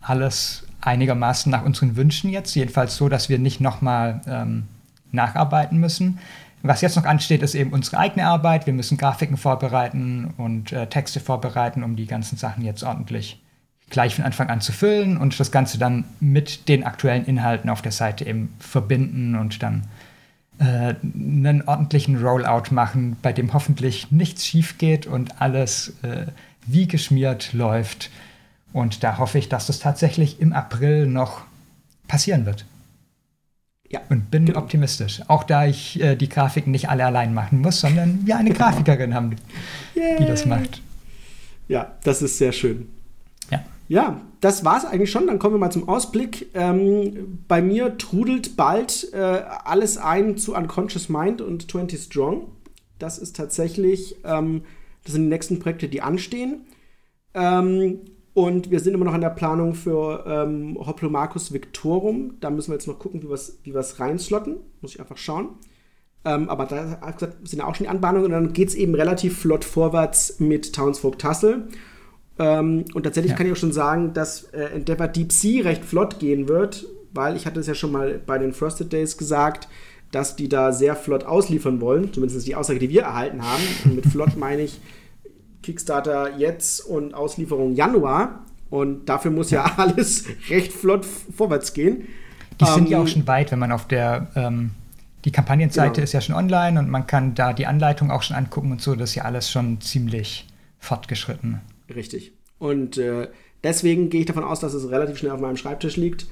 alles 0.00 0.64
einigermaßen 0.80 1.50
nach 1.50 1.64
unseren 1.64 1.96
Wünschen 1.96 2.30
jetzt. 2.30 2.54
Jedenfalls 2.54 2.96
so, 2.96 3.08
dass 3.08 3.28
wir 3.28 3.38
nicht 3.38 3.60
nochmal 3.60 4.20
ähm, 4.26 4.64
nacharbeiten 5.12 5.78
müssen. 5.78 6.18
Was 6.62 6.82
jetzt 6.82 6.96
noch 6.96 7.04
ansteht, 7.04 7.42
ist 7.42 7.54
eben 7.54 7.72
unsere 7.72 7.98
eigene 7.98 8.26
Arbeit. 8.26 8.66
Wir 8.66 8.74
müssen 8.74 8.98
Grafiken 8.98 9.36
vorbereiten 9.36 10.34
und 10.36 10.72
äh, 10.72 10.86
Texte 10.88 11.20
vorbereiten, 11.20 11.82
um 11.82 11.96
die 11.96 12.06
ganzen 12.06 12.36
Sachen 12.36 12.64
jetzt 12.64 12.82
ordentlich 12.82 13.40
gleich 13.88 14.14
von 14.14 14.24
Anfang 14.24 14.48
an 14.50 14.60
zu 14.60 14.72
füllen 14.72 15.16
und 15.16 15.38
das 15.40 15.50
Ganze 15.50 15.78
dann 15.78 16.04
mit 16.20 16.68
den 16.68 16.84
aktuellen 16.84 17.24
Inhalten 17.24 17.68
auf 17.70 17.82
der 17.82 17.92
Seite 17.92 18.24
eben 18.24 18.54
verbinden 18.60 19.34
und 19.34 19.62
dann 19.62 19.88
äh, 20.58 20.94
einen 21.02 21.62
ordentlichen 21.66 22.22
Rollout 22.22 22.70
machen, 22.72 23.16
bei 23.20 23.32
dem 23.32 23.52
hoffentlich 23.52 24.12
nichts 24.12 24.46
schief 24.46 24.78
geht 24.78 25.06
und 25.06 25.40
alles 25.40 25.94
äh, 26.02 26.26
wie 26.66 26.86
geschmiert 26.86 27.52
läuft 27.52 28.10
und 28.72 29.02
da 29.02 29.18
hoffe 29.18 29.38
ich, 29.38 29.48
dass 29.48 29.66
das 29.66 29.78
tatsächlich 29.78 30.40
im 30.40 30.52
April 30.52 31.06
noch 31.06 31.42
passieren 32.08 32.46
wird. 32.46 32.66
Ja. 33.88 34.00
Und 34.08 34.30
bin 34.30 34.46
genau. 34.46 34.60
optimistisch. 34.60 35.20
Auch 35.26 35.42
da 35.42 35.66
ich 35.66 36.00
äh, 36.00 36.14
die 36.14 36.28
Grafiken 36.28 36.70
nicht 36.70 36.88
alle 36.88 37.04
allein 37.04 37.34
machen 37.34 37.60
muss, 37.60 37.80
sondern 37.80 38.24
wir 38.24 38.36
eine 38.36 38.50
Grafikerin 38.54 39.14
haben, 39.14 39.34
Yay. 39.94 40.16
die 40.18 40.26
das 40.26 40.46
macht. 40.46 40.80
Ja, 41.66 41.96
das 42.04 42.22
ist 42.22 42.38
sehr 42.38 42.52
schön. 42.52 42.88
Ja. 43.50 43.64
Ja, 43.88 44.20
das 44.40 44.64
war 44.64 44.78
es 44.78 44.84
eigentlich 44.84 45.10
schon. 45.10 45.26
Dann 45.26 45.40
kommen 45.40 45.54
wir 45.54 45.58
mal 45.58 45.72
zum 45.72 45.88
Ausblick. 45.88 46.50
Ähm, 46.54 47.40
bei 47.48 47.60
mir 47.60 47.98
trudelt 47.98 48.56
bald 48.56 49.12
äh, 49.12 49.16
alles 49.16 49.98
ein 49.98 50.36
zu 50.36 50.54
Unconscious 50.54 51.08
Mind 51.08 51.40
und 51.40 51.70
20 51.70 52.00
Strong. 52.00 52.46
Das 53.00 53.18
ist 53.18 53.34
tatsächlich, 53.34 54.16
ähm, 54.24 54.62
das 55.02 55.14
sind 55.14 55.24
die 55.24 55.28
nächsten 55.28 55.58
Projekte, 55.58 55.88
die 55.88 56.02
anstehen. 56.02 56.60
Ähm, 57.34 58.00
und 58.32 58.70
wir 58.70 58.80
sind 58.80 58.94
immer 58.94 59.04
noch 59.04 59.14
in 59.14 59.20
der 59.20 59.30
Planung 59.30 59.74
für 59.74 60.24
ähm, 60.26 60.78
Hoplomachus 60.78 61.52
Victorum. 61.52 62.34
Da 62.40 62.50
müssen 62.50 62.70
wir 62.70 62.74
jetzt 62.74 62.86
noch 62.86 62.98
gucken, 62.98 63.22
wie 63.22 63.28
wir 63.28 63.34
es 63.34 63.58
wie 63.64 64.02
reinslotten. 64.02 64.56
Muss 64.80 64.94
ich 64.94 65.00
einfach 65.00 65.16
schauen. 65.16 65.50
Ähm, 66.24 66.48
aber 66.48 66.66
da 66.66 67.14
sind 67.42 67.58
ja 67.58 67.66
auch 67.66 67.74
schon 67.74 67.84
die 67.84 67.90
Anbahnungen. 67.90 68.26
Und 68.26 68.32
dann 68.32 68.52
geht 68.52 68.68
es 68.68 68.74
eben 68.74 68.94
relativ 68.94 69.38
flott 69.38 69.64
vorwärts 69.64 70.38
mit 70.38 70.72
Townsfolk 70.72 71.18
Tassel. 71.18 71.68
Ähm, 72.38 72.84
und 72.94 73.02
tatsächlich 73.02 73.32
ja. 73.32 73.36
kann 73.36 73.46
ich 73.46 73.52
auch 73.52 73.56
schon 73.56 73.72
sagen, 73.72 74.12
dass 74.12 74.44
äh, 74.44 74.62
Endeavor 74.74 75.08
Deep 75.08 75.32
Sea 75.32 75.64
recht 75.64 75.84
flott 75.84 76.20
gehen 76.20 76.48
wird, 76.48 76.86
weil 77.12 77.36
ich 77.36 77.46
hatte 77.46 77.58
es 77.58 77.66
ja 77.66 77.74
schon 77.74 77.90
mal 77.90 78.20
bei 78.24 78.38
den 78.38 78.52
Frosted 78.52 78.92
Days 78.92 79.18
gesagt, 79.18 79.68
dass 80.12 80.36
die 80.36 80.48
da 80.48 80.72
sehr 80.72 80.94
flott 80.96 81.24
ausliefern 81.24 81.80
wollen, 81.80 82.12
zumindest 82.12 82.46
die 82.46 82.54
Aussage, 82.54 82.78
die 82.78 82.90
wir 82.90 83.02
erhalten 83.02 83.42
haben. 83.42 83.62
Und 83.84 83.96
mit 83.96 84.06
flott 84.10 84.36
meine 84.36 84.62
ich 84.62 84.80
Kickstarter 85.62 86.36
jetzt 86.38 86.80
und 86.80 87.14
Auslieferung 87.14 87.74
Januar. 87.74 88.44
Und 88.70 89.08
dafür 89.08 89.30
muss 89.30 89.50
ja, 89.50 89.66
ja 89.66 89.74
alles 89.76 90.24
recht 90.48 90.72
flott 90.72 91.04
vorwärts 91.04 91.72
gehen. 91.72 92.08
Die 92.60 92.64
ähm, 92.64 92.74
sind 92.74 92.88
ja 92.88 93.00
auch 93.00 93.08
schon 93.08 93.26
weit, 93.26 93.50
wenn 93.52 93.58
man 93.58 93.72
auf 93.72 93.88
der 93.88 94.28
ähm, 94.36 94.70
die 95.24 95.32
Kampagnenseite 95.32 95.92
genau. 95.92 96.04
ist 96.04 96.12
ja 96.12 96.20
schon 96.20 96.34
online 96.34 96.78
und 96.78 96.88
man 96.88 97.06
kann 97.06 97.34
da 97.34 97.52
die 97.52 97.66
Anleitung 97.66 98.10
auch 98.10 98.22
schon 98.22 98.36
angucken 98.36 98.72
und 98.72 98.80
so. 98.80 98.94
Das 98.94 99.10
ist 99.10 99.16
ja 99.16 99.24
alles 99.24 99.50
schon 99.50 99.80
ziemlich 99.80 100.46
fortgeschritten. 100.78 101.60
Richtig. 101.94 102.32
Und 102.58 102.96
äh, 102.96 103.28
deswegen 103.62 104.08
gehe 104.08 104.20
ich 104.20 104.26
davon 104.26 104.44
aus, 104.44 104.60
dass 104.60 104.72
es 104.72 104.90
relativ 104.90 105.18
schnell 105.18 105.32
auf 105.32 105.40
meinem 105.40 105.56
Schreibtisch 105.56 105.96
liegt. 105.96 106.26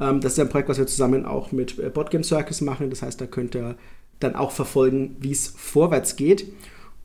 Ähm, 0.00 0.20
das 0.20 0.32
ist 0.32 0.40
ein 0.40 0.48
Projekt, 0.48 0.68
was 0.68 0.78
wir 0.78 0.86
zusammen 0.86 1.24
auch 1.24 1.52
mit 1.52 1.78
äh, 1.78 1.88
Boardgame 1.88 2.24
Circus 2.24 2.60
machen. 2.60 2.90
Das 2.90 3.02
heißt, 3.02 3.20
da 3.20 3.26
könnt 3.26 3.54
ihr 3.54 3.76
dann 4.20 4.36
auch 4.36 4.50
verfolgen, 4.50 5.16
wie 5.20 5.32
es 5.32 5.48
vorwärts 5.48 6.16
geht. 6.16 6.52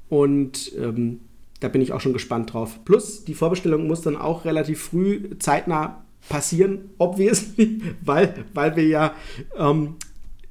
Und 0.10 0.72
ähm, 0.78 1.22
da 1.60 1.68
bin 1.68 1.82
ich 1.82 1.92
auch 1.92 2.02
schon 2.02 2.14
gespannt 2.14 2.54
drauf. 2.54 2.84
Plus, 2.86 3.26
die 3.26 3.34
Vorbestellung 3.34 3.88
muss 3.88 4.02
dann 4.02 4.16
auch 4.16 4.46
relativ 4.46 4.82
früh, 4.82 5.38
zeitnah 5.40 6.06
passieren, 6.28 6.90
obviously, 6.98 7.82
weil, 8.02 8.46
weil 8.54 8.76
wir 8.76 8.88
ja 8.88 9.16
ähm, 9.58 9.96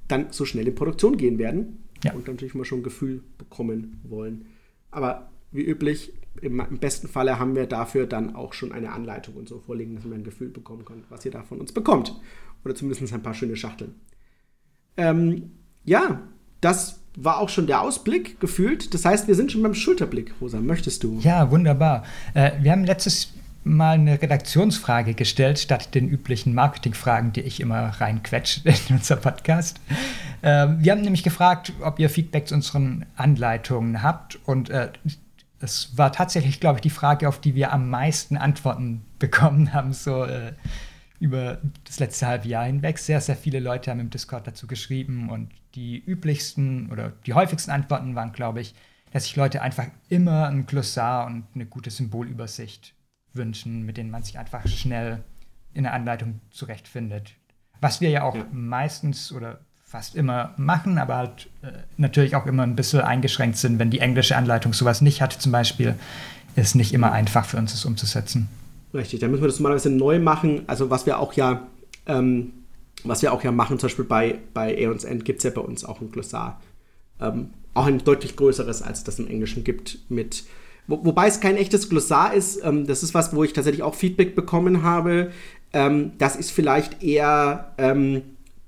dann 0.06 0.28
so 0.30 0.44
schnell 0.44 0.66
in 0.66 0.74
Produktion 0.74 1.16
gehen 1.16 1.38
werden 1.38 1.84
ja. 2.04 2.12
und 2.12 2.26
natürlich 2.26 2.54
mal 2.54 2.64
schon 2.64 2.80
ein 2.80 2.84
Gefühl 2.84 3.22
bekommen 3.36 4.00
wollen. 4.04 4.46
Aber 4.90 5.30
wie 5.50 5.64
üblich, 5.64 6.12
im, 6.40 6.60
im, 6.60 6.78
besten 6.78 7.08
Falle 7.08 7.38
haben 7.38 7.56
wir 7.56 7.66
dafür 7.66 8.06
dann 8.06 8.34
auch 8.34 8.52
schon 8.52 8.72
eine 8.72 8.92
Anleitung 8.92 9.34
und 9.34 9.48
so 9.48 9.58
vorliegen, 9.58 9.96
dass 9.96 10.04
man 10.04 10.20
ein 10.20 10.24
Gefühl 10.24 10.48
bekommen 10.48 10.84
kann, 10.84 11.04
was 11.08 11.24
ihr 11.24 11.32
da 11.32 11.42
von 11.42 11.58
uns 11.58 11.72
bekommt. 11.72 12.18
Oder 12.64 12.74
zumindest 12.74 13.12
ein 13.12 13.22
paar 13.22 13.34
schöne 13.34 13.56
Schachteln. 13.56 13.94
Ähm, 14.96 15.52
ja, 15.84 16.22
das 16.60 17.00
war 17.20 17.38
auch 17.38 17.48
schon 17.48 17.66
der 17.66 17.82
Ausblick 17.82 18.40
gefühlt. 18.40 18.94
Das 18.94 19.04
heißt, 19.04 19.28
wir 19.28 19.34
sind 19.34 19.52
schon 19.52 19.62
beim 19.62 19.74
Schulterblick. 19.74 20.32
Rosa, 20.40 20.60
möchtest 20.60 21.02
du? 21.02 21.18
Ja, 21.20 21.50
wunderbar. 21.50 22.04
Äh, 22.34 22.52
wir 22.60 22.72
haben 22.72 22.84
letztes 22.84 23.32
Mal 23.64 23.94
eine 23.94 24.22
Redaktionsfrage 24.22 25.14
gestellt, 25.14 25.58
statt 25.58 25.94
den 25.94 26.08
üblichen 26.08 26.54
Marketingfragen, 26.54 27.32
die 27.32 27.40
ich 27.42 27.60
immer 27.60 27.88
reinquetsche 28.00 28.60
in 28.64 28.96
unser 28.96 29.16
Podcast. 29.16 29.80
Äh, 30.42 30.68
wir 30.78 30.92
haben 30.92 31.02
nämlich 31.02 31.24
gefragt, 31.24 31.72
ob 31.82 31.98
ihr 31.98 32.08
Feedback 32.08 32.48
zu 32.48 32.54
unseren 32.54 33.04
Anleitungen 33.16 34.02
habt. 34.02 34.38
Und 34.46 34.70
äh, 34.70 34.90
es 35.60 35.90
war 35.96 36.12
tatsächlich, 36.12 36.60
glaube 36.60 36.76
ich, 36.76 36.82
die 36.82 36.90
Frage, 36.90 37.28
auf 37.28 37.40
die 37.40 37.54
wir 37.54 37.72
am 37.72 37.90
meisten 37.90 38.36
Antworten 38.36 39.02
bekommen 39.18 39.74
haben, 39.74 39.92
so 39.92 40.24
äh, 40.24 40.52
über 41.20 41.58
das 41.84 41.98
letzte 41.98 42.26
halbe 42.26 42.48
Jahr 42.48 42.64
hinweg. 42.64 42.98
Sehr, 42.98 43.20
sehr 43.20 43.36
viele 43.36 43.60
Leute 43.60 43.90
haben 43.90 44.00
im 44.00 44.10
Discord 44.10 44.46
dazu 44.46 44.66
geschrieben 44.66 45.30
und 45.30 45.50
die 45.74 46.02
üblichsten 46.04 46.90
oder 46.90 47.12
die 47.26 47.34
häufigsten 47.34 47.70
Antworten 47.70 48.14
waren, 48.14 48.32
glaube 48.32 48.60
ich, 48.60 48.74
dass 49.12 49.24
sich 49.24 49.36
Leute 49.36 49.62
einfach 49.62 49.86
immer 50.08 50.48
ein 50.48 50.66
Glossar 50.66 51.26
und 51.26 51.44
eine 51.54 51.66
gute 51.66 51.90
Symbolübersicht 51.90 52.94
wünschen, 53.32 53.84
mit 53.84 53.96
denen 53.96 54.10
man 54.10 54.22
sich 54.22 54.38
einfach 54.38 54.66
schnell 54.66 55.24
in 55.72 55.84
der 55.84 55.92
Anleitung 55.92 56.40
zurechtfindet. 56.50 57.34
Was 57.80 58.00
wir 58.00 58.10
ja 58.10 58.22
auch 58.22 58.34
ja. 58.34 58.46
meistens 58.50 59.32
oder 59.32 59.60
fast 59.84 60.16
immer 60.16 60.52
machen, 60.58 60.98
aber 60.98 61.16
halt 61.16 61.48
äh, 61.62 61.72
natürlich 61.96 62.36
auch 62.36 62.46
immer 62.46 62.62
ein 62.62 62.76
bisschen 62.76 63.00
eingeschränkt 63.00 63.56
sind, 63.56 63.78
wenn 63.78 63.90
die 63.90 64.00
englische 64.00 64.36
Anleitung 64.36 64.74
sowas 64.74 65.00
nicht 65.00 65.22
hat, 65.22 65.32
zum 65.32 65.52
Beispiel, 65.52 65.94
ist 66.56 66.74
nicht 66.74 66.92
immer 66.92 67.12
einfach 67.12 67.46
für 67.46 67.56
uns, 67.56 67.72
das 67.72 67.84
umzusetzen. 67.84 68.48
Richtig, 68.94 69.20
dann 69.20 69.30
müssen 69.30 69.42
wir 69.42 69.48
das 69.48 69.58
normalerweise 69.58 69.90
neu 69.90 70.18
machen. 70.18 70.62
Also 70.66 70.90
was 70.90 71.06
wir 71.06 71.18
auch 71.18 71.34
ja, 71.34 71.66
ähm, 72.06 72.52
was 73.04 73.22
wir 73.22 73.32
auch 73.32 73.44
ja 73.44 73.52
machen, 73.52 73.78
zum 73.78 73.88
Beispiel 73.88 74.04
bei, 74.04 74.38
bei 74.54 74.76
Aeons 74.76 75.04
End 75.04 75.24
gibt 75.24 75.38
es 75.38 75.44
ja 75.44 75.50
bei 75.50 75.60
uns 75.60 75.84
auch 75.84 76.00
ein 76.00 76.10
Glossar. 76.10 76.60
Ähm, 77.20 77.50
auch 77.74 77.86
ein 77.86 77.98
deutlich 77.98 78.36
größeres, 78.36 78.82
als 78.82 79.04
das 79.04 79.18
im 79.18 79.28
Englischen 79.28 79.62
gibt, 79.64 79.98
mit 80.08 80.44
wo, 80.88 81.04
wobei 81.04 81.28
es 81.28 81.40
kein 81.40 81.56
echtes 81.56 81.88
Glossar 81.88 82.34
ist. 82.34 82.64
Ähm, 82.64 82.86
das 82.86 83.02
ist 83.02 83.14
was, 83.14 83.34
wo 83.34 83.44
ich 83.44 83.52
tatsächlich 83.52 83.82
auch 83.82 83.94
Feedback 83.94 84.34
bekommen 84.34 84.82
habe. 84.82 85.30
Ähm, 85.72 86.12
das 86.18 86.34
ist 86.34 86.50
vielleicht 86.50 87.02
eher 87.02 87.74
ähm, 87.78 88.22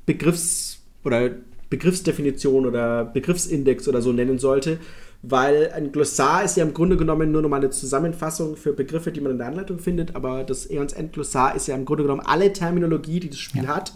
Begriffs- 0.07 0.83
oder 1.03 1.31
Begriffsdefinition 1.71 2.67
oder 2.67 3.05
Begriffsindex 3.05 3.89
oder 3.89 4.03
so 4.03 4.13
nennen 4.13 4.39
sollte, 4.39 4.79
weil 5.23 5.73
ein 5.73 5.93
Glossar 5.93 6.45
ist 6.45 6.57
ja 6.57 6.65
im 6.65 6.73
Grunde 6.73 6.97
genommen 6.97 7.31
nur 7.31 7.43
nochmal 7.43 7.61
eine 7.61 7.71
Zusammenfassung 7.71 8.57
für 8.57 8.73
Begriffe, 8.73 9.13
die 9.13 9.21
man 9.21 9.33
in 9.33 9.39
der 9.39 9.49
Anleitung 9.49 9.79
findet, 9.79 10.17
aber 10.17 10.45
das 10.45 10.67
Eons 10.67 10.93
End 10.95 11.13
Glossar 11.13 11.55
ist 11.55 11.69
ja 11.69 11.75
im 11.75 11.85
Grunde 11.85 12.05
genommen 12.05 12.23
alle 12.25 12.53
Terminologie, 12.53 13.21
die 13.21 13.31
das 13.31 13.39
Spiel 13.39 13.65
ja. 13.65 13.77
hat, 13.77 13.93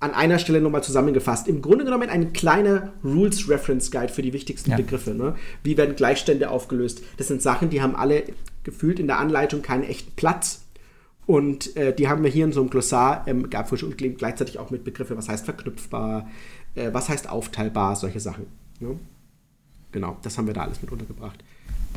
an 0.00 0.12
einer 0.12 0.38
Stelle 0.38 0.60
nochmal 0.60 0.82
zusammengefasst. 0.82 1.48
Im 1.48 1.62
Grunde 1.62 1.84
genommen 1.84 2.08
ein 2.08 2.32
kleiner 2.32 2.92
Rules 3.04 3.48
Reference 3.48 3.90
Guide 3.90 4.12
für 4.12 4.22
die 4.22 4.32
wichtigsten 4.32 4.70
ja. 4.70 4.76
Begriffe. 4.76 5.10
Ne? 5.10 5.34
Wie 5.62 5.76
werden 5.76 5.96
Gleichstände 5.96 6.50
aufgelöst? 6.50 7.02
Das 7.16 7.28
sind 7.28 7.42
Sachen, 7.42 7.70
die 7.70 7.82
haben 7.82 7.96
alle 7.96 8.24
gefühlt 8.62 8.98
in 8.98 9.06
der 9.06 9.18
Anleitung 9.18 9.62
keinen 9.62 9.84
echten 9.84 10.12
Platz. 10.16 10.62
Und 11.26 11.76
äh, 11.76 11.94
die 11.94 12.08
haben 12.08 12.22
wir 12.22 12.30
hier 12.30 12.44
in 12.44 12.52
so 12.52 12.60
einem 12.60 12.70
Glossar 12.70 13.24
ähm, 13.26 13.48
frisch 13.66 13.82
und 13.82 13.96
gleichzeitig 13.96 14.58
auch 14.58 14.70
mit 14.70 14.84
Begriffe, 14.84 15.16
was 15.16 15.28
heißt 15.28 15.44
verknüpfbar, 15.44 16.30
äh, 16.76 16.90
was 16.92 17.08
heißt 17.08 17.28
aufteilbar, 17.28 17.96
solche 17.96 18.20
Sachen. 18.20 18.46
Ne? 18.78 18.98
Genau, 19.96 20.18
das 20.20 20.36
haben 20.36 20.46
wir 20.46 20.52
da 20.52 20.60
alles 20.60 20.82
mit 20.82 20.92
untergebracht. 20.92 21.42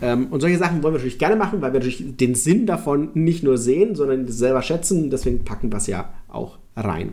Ähm, 0.01 0.27
und 0.27 0.39
solche 0.39 0.57
Sachen 0.57 0.81
wollen 0.81 0.93
wir 0.93 0.99
natürlich 0.99 1.19
gerne 1.19 1.35
machen, 1.35 1.62
weil 1.62 1.73
wir 1.73 1.81
natürlich 1.81 2.15
den 2.15 2.33
Sinn 2.33 2.65
davon 2.65 3.09
nicht 3.13 3.43
nur 3.43 3.57
sehen, 3.57 3.93
sondern 3.93 4.25
selber 4.29 4.62
schätzen. 4.62 5.09
Deswegen 5.09 5.43
packen 5.43 5.69
wir 5.69 5.79
es 5.79 5.88
ja 5.88 6.07
auch 6.29 6.59
rein. 6.77 7.12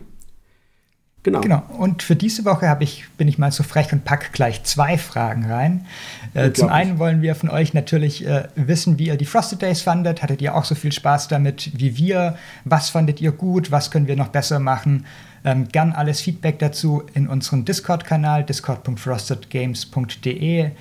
Genau. 1.27 1.41
genau. 1.41 1.61
Und 1.77 2.01
für 2.03 2.15
diese 2.15 2.45
Woche 2.45 2.77
ich, 2.79 3.03
bin 3.17 3.27
ich 3.27 3.37
mal 3.37 3.51
so 3.51 3.63
frech 3.63 3.91
und 3.91 4.05
packe 4.05 4.31
gleich 4.31 4.63
zwei 4.63 4.97
Fragen 4.97 5.51
rein. 5.51 5.85
Äh, 6.33 6.53
zum 6.53 6.69
einen 6.69 6.99
wollen 6.99 7.21
wir 7.21 7.35
von 7.35 7.49
euch 7.49 7.73
natürlich 7.73 8.25
äh, 8.25 8.47
wissen, 8.55 8.97
wie 8.97 9.07
ihr 9.07 9.17
die 9.17 9.25
Frosted 9.25 9.61
Days 9.61 9.81
fandet. 9.81 10.23
Hattet 10.23 10.41
ihr 10.41 10.55
auch 10.55 10.63
so 10.63 10.73
viel 10.73 10.93
Spaß 10.93 11.27
damit 11.27 11.77
wie 11.77 11.97
wir? 11.97 12.37
Was 12.63 12.91
fandet 12.91 13.19
ihr 13.19 13.33
gut? 13.33 13.71
Was 13.71 13.91
können 13.91 14.07
wir 14.07 14.15
noch 14.15 14.29
besser 14.29 14.59
machen? 14.59 15.05
Ähm, 15.43 15.67
gern 15.67 15.91
alles 15.91 16.21
Feedback 16.21 16.59
dazu 16.59 17.03
in 17.13 17.27
unserem 17.27 17.65
Discord-Kanal, 17.65 18.45
discord.frostedgames.de 18.45 20.71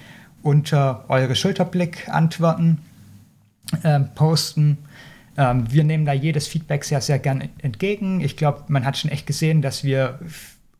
unter 0.42 1.04
eure 1.08 1.34
Schulterblick 1.34 2.08
antworten, 2.08 2.78
äh, 3.82 3.98
posten. 3.98 4.78
Ähm, 5.36 5.70
wir 5.70 5.84
nehmen 5.84 6.04
da 6.06 6.12
jedes 6.12 6.48
Feedback 6.48 6.84
sehr, 6.84 7.00
sehr 7.00 7.18
gern 7.18 7.48
entgegen. 7.58 8.20
Ich 8.20 8.36
glaube, 8.36 8.64
man 8.68 8.84
hat 8.84 8.96
schon 8.96 9.10
echt 9.10 9.26
gesehen, 9.26 9.62
dass 9.62 9.84
wir 9.84 10.18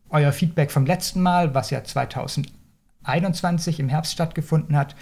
euer 0.09 0.33
Feedback 0.33 0.71
vom 0.71 0.87
letzten 0.87 1.21
Mal, 1.21 1.55
was 1.55 1.71
ja 1.71 1.85
2021 1.85 3.81
im 3.81 3.89
Herbst 3.89 4.13
stattgefunden 4.13 4.77
hat, 4.77 4.95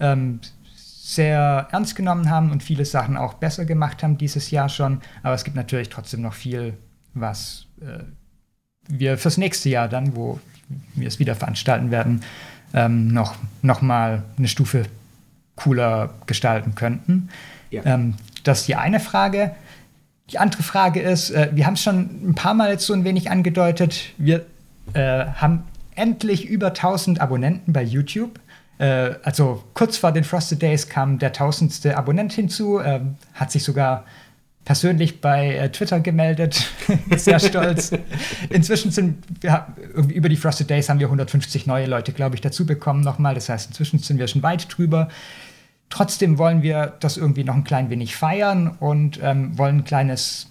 ähm, 0.00 0.40
sehr 0.76 1.68
ernst 1.70 1.96
genommen 1.96 2.30
haben 2.30 2.50
und 2.50 2.62
viele 2.62 2.84
Sachen 2.84 3.16
auch 3.16 3.34
besser 3.34 3.64
gemacht 3.64 4.02
haben 4.02 4.16
dieses 4.16 4.50
Jahr 4.50 4.68
schon. 4.68 5.00
Aber 5.22 5.34
es 5.34 5.44
gibt 5.44 5.56
natürlich 5.56 5.88
trotzdem 5.90 6.22
noch 6.22 6.34
viel, 6.34 6.74
was 7.12 7.66
äh, 7.80 8.04
wir 8.88 9.18
fürs 9.18 9.36
nächste 9.36 9.68
Jahr 9.68 9.88
dann, 9.88 10.16
wo 10.16 10.40
wir 10.94 11.08
es 11.08 11.18
wieder 11.18 11.34
veranstalten 11.34 11.90
werden, 11.90 12.22
ähm, 12.72 13.08
noch, 13.08 13.36
noch 13.62 13.82
mal 13.82 14.22
eine 14.38 14.48
Stufe 14.48 14.84
cooler 15.56 16.14
gestalten 16.26 16.74
könnten. 16.74 17.28
Ja. 17.70 17.84
Ähm, 17.84 18.14
das 18.44 18.60
ist 18.60 18.68
die 18.68 18.76
eine 18.76 19.00
Frage. 19.00 19.54
Die 20.30 20.38
andere 20.38 20.62
Frage 20.62 21.00
ist, 21.00 21.30
äh, 21.30 21.50
wir 21.52 21.66
haben 21.66 21.74
es 21.74 21.82
schon 21.82 22.30
ein 22.30 22.34
paar 22.34 22.54
Mal 22.54 22.70
jetzt 22.70 22.86
so 22.86 22.92
ein 22.92 23.04
wenig 23.04 23.30
angedeutet, 23.30 24.12
wir 24.16 24.46
äh, 24.94 25.26
haben 25.26 25.64
endlich 25.94 26.46
über 26.46 26.68
1000 26.68 27.20
Abonnenten 27.20 27.72
bei 27.72 27.82
YouTube. 27.82 28.40
Äh, 28.78 29.14
also 29.22 29.64
kurz 29.74 29.96
vor 29.96 30.12
den 30.12 30.24
Frosted 30.24 30.62
Days 30.62 30.88
kam 30.88 31.18
der 31.18 31.32
tausendste 31.32 31.96
Abonnent 31.96 32.32
hinzu, 32.32 32.78
äh, 32.78 33.00
hat 33.34 33.52
sich 33.52 33.62
sogar 33.64 34.04
persönlich 34.64 35.20
bei 35.20 35.56
äh, 35.56 35.70
Twitter 35.70 36.00
gemeldet, 36.00 36.70
sehr 37.16 37.38
stolz. 37.38 37.92
Inzwischen 38.48 38.90
sind 38.90 39.22
wir 39.40 39.66
über 40.08 40.28
die 40.28 40.36
Frosted 40.36 40.70
Days 40.70 40.88
haben 40.88 41.00
wir 41.00 41.06
150 41.06 41.66
neue 41.66 41.86
Leute, 41.86 42.12
glaube 42.12 42.34
ich, 42.34 42.40
dazu 42.40 42.64
bekommen 42.64 43.02
nochmal. 43.02 43.34
Das 43.34 43.48
heißt, 43.48 43.68
inzwischen 43.68 43.98
sind 43.98 44.18
wir 44.18 44.26
schon 44.26 44.42
weit 44.42 44.66
drüber. 44.74 45.08
Trotzdem 45.94 46.38
wollen 46.38 46.62
wir 46.62 46.94
das 46.98 47.16
irgendwie 47.16 47.44
noch 47.44 47.54
ein 47.54 47.62
klein 47.62 47.88
wenig 47.88 48.16
feiern 48.16 48.66
und 48.80 49.20
ähm, 49.22 49.56
wollen 49.56 49.76
ein 49.76 49.84
kleines 49.84 50.50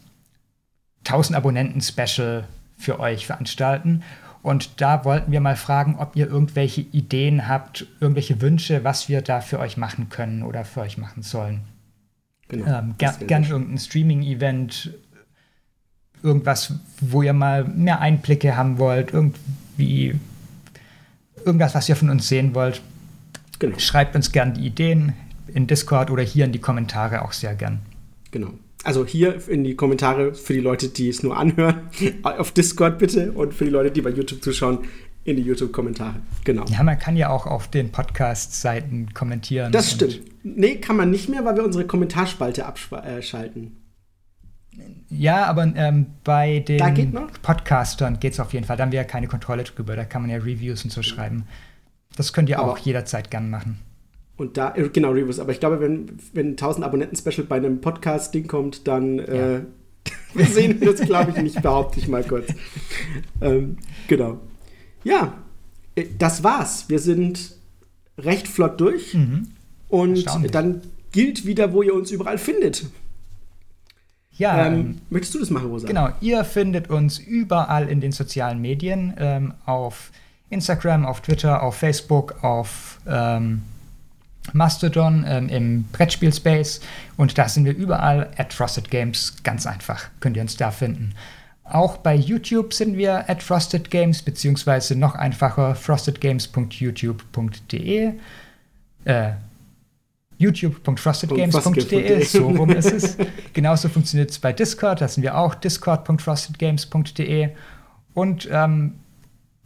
1000 1.05 1.35
Abonnenten-Special 1.35 2.47
für 2.77 3.01
euch 3.01 3.25
veranstalten. 3.25 4.03
Und 4.41 4.79
da 4.79 5.03
wollten 5.03 5.33
wir 5.33 5.41
mal 5.41 5.57
fragen, 5.57 5.97
ob 5.99 6.15
ihr 6.15 6.27
irgendwelche 6.27 6.79
Ideen 6.79 7.49
habt, 7.49 7.85
irgendwelche 7.99 8.39
Wünsche, 8.39 8.85
was 8.85 9.09
wir 9.09 9.21
da 9.21 9.41
für 9.41 9.59
euch 9.59 9.75
machen 9.75 10.07
können 10.07 10.43
oder 10.43 10.63
für 10.63 10.79
euch 10.79 10.97
machen 10.97 11.23
sollen. 11.23 11.59
Genau, 12.47 12.79
ähm, 12.79 12.95
ger 12.97 13.11
gern 13.27 13.43
irgendein 13.43 13.79
Streaming-Event, 13.79 14.93
irgendwas, 16.21 16.75
wo 17.01 17.21
ihr 17.21 17.33
mal 17.33 17.65
mehr 17.65 17.99
Einblicke 17.99 18.55
haben 18.55 18.77
wollt, 18.77 19.11
irgendwie 19.11 20.17
irgendwas, 21.43 21.75
was 21.75 21.89
ihr 21.89 21.97
von 21.97 22.09
uns 22.09 22.29
sehen 22.29 22.55
wollt. 22.55 22.81
Genau. 23.59 23.77
Schreibt 23.77 24.15
uns 24.15 24.31
gern 24.31 24.53
die 24.53 24.65
Ideen 24.65 25.11
in 25.53 25.67
Discord 25.67 26.09
oder 26.11 26.23
hier 26.23 26.45
in 26.45 26.51
die 26.51 26.59
Kommentare 26.59 27.23
auch 27.23 27.31
sehr 27.31 27.55
gern. 27.55 27.79
Genau. 28.31 28.49
Also 28.83 29.05
hier 29.05 29.47
in 29.47 29.63
die 29.63 29.75
Kommentare 29.75 30.33
für 30.33 30.53
die 30.53 30.59
Leute, 30.59 30.89
die 30.89 31.07
es 31.07 31.23
nur 31.23 31.37
anhören, 31.37 31.81
auf 32.23 32.51
Discord 32.51 32.99
bitte 32.99 33.31
und 33.31 33.53
für 33.53 33.65
die 33.65 33.71
Leute, 33.71 33.91
die 33.91 34.01
bei 34.01 34.09
YouTube 34.09 34.43
zuschauen, 34.43 34.79
in 35.25 35.37
die 35.37 35.43
YouTube-Kommentare. 35.43 36.15
Genau. 36.43 36.65
Ja, 36.65 36.83
man 36.83 36.99
kann 36.99 37.15
ja 37.15 37.29
auch 37.29 37.45
auf 37.47 37.69
den 37.69 37.91
Podcast-Seiten 37.93 39.13
kommentieren. 39.13 39.71
Das 39.71 39.91
stimmt. 39.91 40.19
Nee, 40.43 40.75
kann 40.75 40.97
man 40.97 41.11
nicht 41.11 41.29
mehr, 41.29 41.45
weil 41.45 41.55
wir 41.55 41.63
unsere 41.63 41.85
Kommentarspalte 41.87 42.65
abschalten. 42.65 43.77
Ja, 45.09 45.45
aber 45.45 45.71
ähm, 45.75 46.07
bei 46.23 46.59
den 46.59 46.93
geht? 46.95 47.41
Podcastern 47.41 48.19
geht 48.19 48.33
es 48.33 48.39
auf 48.41 48.51
jeden 48.53 48.65
Fall. 48.65 48.75
Da 48.75 48.83
haben 48.83 48.91
wir 48.91 48.97
ja 48.99 49.05
keine 49.05 49.27
Kontrolle 49.27 49.63
drüber. 49.63 49.95
Da 49.95 50.03
kann 50.03 50.23
man 50.23 50.31
ja 50.31 50.37
Reviews 50.37 50.83
und 50.83 50.89
so 50.89 51.03
schreiben. 51.03 51.45
Das 52.17 52.33
könnt 52.33 52.49
ihr 52.49 52.59
Aber- 52.59 52.73
auch 52.73 52.77
jederzeit 52.79 53.31
gern 53.31 53.49
machen. 53.49 53.79
Und 54.37 54.57
da, 54.57 54.73
äh, 54.75 54.89
genau, 54.89 55.11
Reviews. 55.11 55.39
Aber 55.39 55.51
ich 55.51 55.59
glaube, 55.59 55.79
wenn, 55.79 56.17
wenn 56.33 56.51
1000 56.51 56.85
Abonnenten-Special 56.85 57.45
bei 57.47 57.57
einem 57.57 57.81
Podcast-Ding 57.81 58.47
kommt, 58.47 58.87
dann 58.87 59.19
äh, 59.19 59.61
wir 60.33 60.45
sehen 60.45 60.79
das, 60.81 61.01
glaube 61.01 61.31
ich, 61.31 61.37
nicht, 61.41 61.61
behaupte 61.61 61.99
ich 61.99 62.07
mal 62.07 62.23
kurz. 62.23 62.47
Ähm, 63.41 63.77
genau. 64.07 64.39
Ja, 65.03 65.33
äh, 65.95 66.05
das 66.17 66.43
war's. 66.43 66.85
Wir 66.89 66.99
sind 66.99 67.55
recht 68.17 68.47
flott 68.47 68.79
durch. 68.81 69.13
Mhm. 69.13 69.47
Und 69.89 70.25
dann 70.53 70.81
gilt 71.11 71.45
wieder, 71.45 71.71
wo 71.73 71.83
ihr 71.83 71.93
uns 71.93 72.09
überall 72.09 72.39
findet. 72.39 72.85
Ja, 74.35 74.65
Ähm, 74.65 74.73
ähm, 74.73 74.97
möchtest 75.11 75.35
du 75.35 75.39
das 75.39 75.51
machen, 75.51 75.67
Rosa? 75.69 75.87
genau. 75.87 76.09
Ihr 76.19 76.43
findet 76.43 76.89
uns 76.89 77.19
überall 77.19 77.87
in 77.87 78.01
den 78.01 78.11
sozialen 78.11 78.59
Medien. 78.59 79.13
Ähm, 79.17 79.53
auf 79.67 80.11
Instagram, 80.49 81.05
auf 81.05 81.21
Twitter, 81.21 81.61
auf 81.61 81.75
Facebook, 81.75 82.43
auf 82.43 82.99
ähm, 83.07 83.61
Mastodon, 84.51 85.23
ähm, 85.27 85.49
im 85.49 85.83
Brettspiel-Space. 85.93 86.81
Und 87.15 87.37
da 87.37 87.47
sind 87.47 87.63
wir 87.65 87.75
überall 87.75 88.31
at 88.37 88.53
Frosted 88.53 88.91
Games. 88.91 89.37
Ganz 89.43 89.65
einfach 89.65 90.09
könnt 90.19 90.35
ihr 90.35 90.41
uns 90.41 90.57
da 90.57 90.71
finden. 90.71 91.13
Auch 91.63 91.95
bei 91.97 92.13
YouTube 92.13 92.73
sind 92.73 92.97
wir 92.97 93.29
at 93.29 93.41
Frosted 93.41 93.89
Games, 93.89 94.21
beziehungsweise 94.21 94.97
noch 94.97 95.15
einfacher 95.15 95.75
frostedgames.youtube.de. 95.75 98.11
Äh, 99.05 99.31
youtube.frostedgames.de, 100.37 102.25
so 102.25 102.49
rum 102.49 102.71
ist 102.71 102.91
es. 102.91 103.15
Genauso 103.53 103.87
funktioniert 103.87 104.31
es 104.31 104.39
bei 104.39 104.51
Discord, 104.51 104.99
da 105.01 105.07
sind 105.07 105.23
wir 105.23 105.37
auch 105.37 105.55
discord.frostedgames.de. 105.55 107.51
Und 108.13 108.49
ähm, 108.51 108.95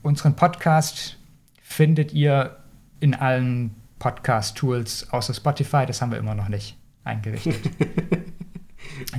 unseren 0.04 0.36
Podcast 0.36 1.18
findet 1.64 2.14
ihr 2.14 2.58
in 3.00 3.16
allen 3.16 3.74
Podcast-Tools 4.00 5.12
außer 5.12 5.34
Spotify, 5.34 5.86
das 5.86 6.02
haben 6.02 6.12
wir 6.12 6.20
immer 6.20 6.36
noch 6.36 6.50
nicht 6.50 6.78
eingerichtet. 7.04 7.72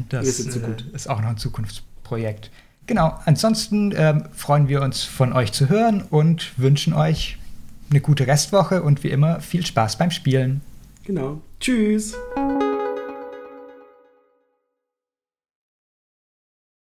Das 0.08 0.40
äh, 0.40 0.76
ist 0.92 1.08
auch 1.08 1.20
noch 1.20 1.28
ein 1.28 1.36
Zukunftsprojekt. 1.36 2.50
Genau, 2.86 3.18
ansonsten 3.26 3.92
ähm, 3.94 4.24
freuen 4.32 4.68
wir 4.68 4.80
uns 4.82 5.04
von 5.04 5.32
euch 5.32 5.52
zu 5.52 5.68
hören 5.68 6.02
und 6.02 6.58
wünschen 6.58 6.94
euch 6.94 7.36
eine 7.90 8.00
gute 8.00 8.26
Restwoche 8.26 8.82
und 8.82 9.04
wie 9.04 9.10
immer 9.10 9.40
viel 9.40 9.64
Spaß 9.64 9.98
beim 9.98 10.10
Spielen. 10.10 10.62
Genau. 11.04 11.40
Tschüss. 11.60 12.14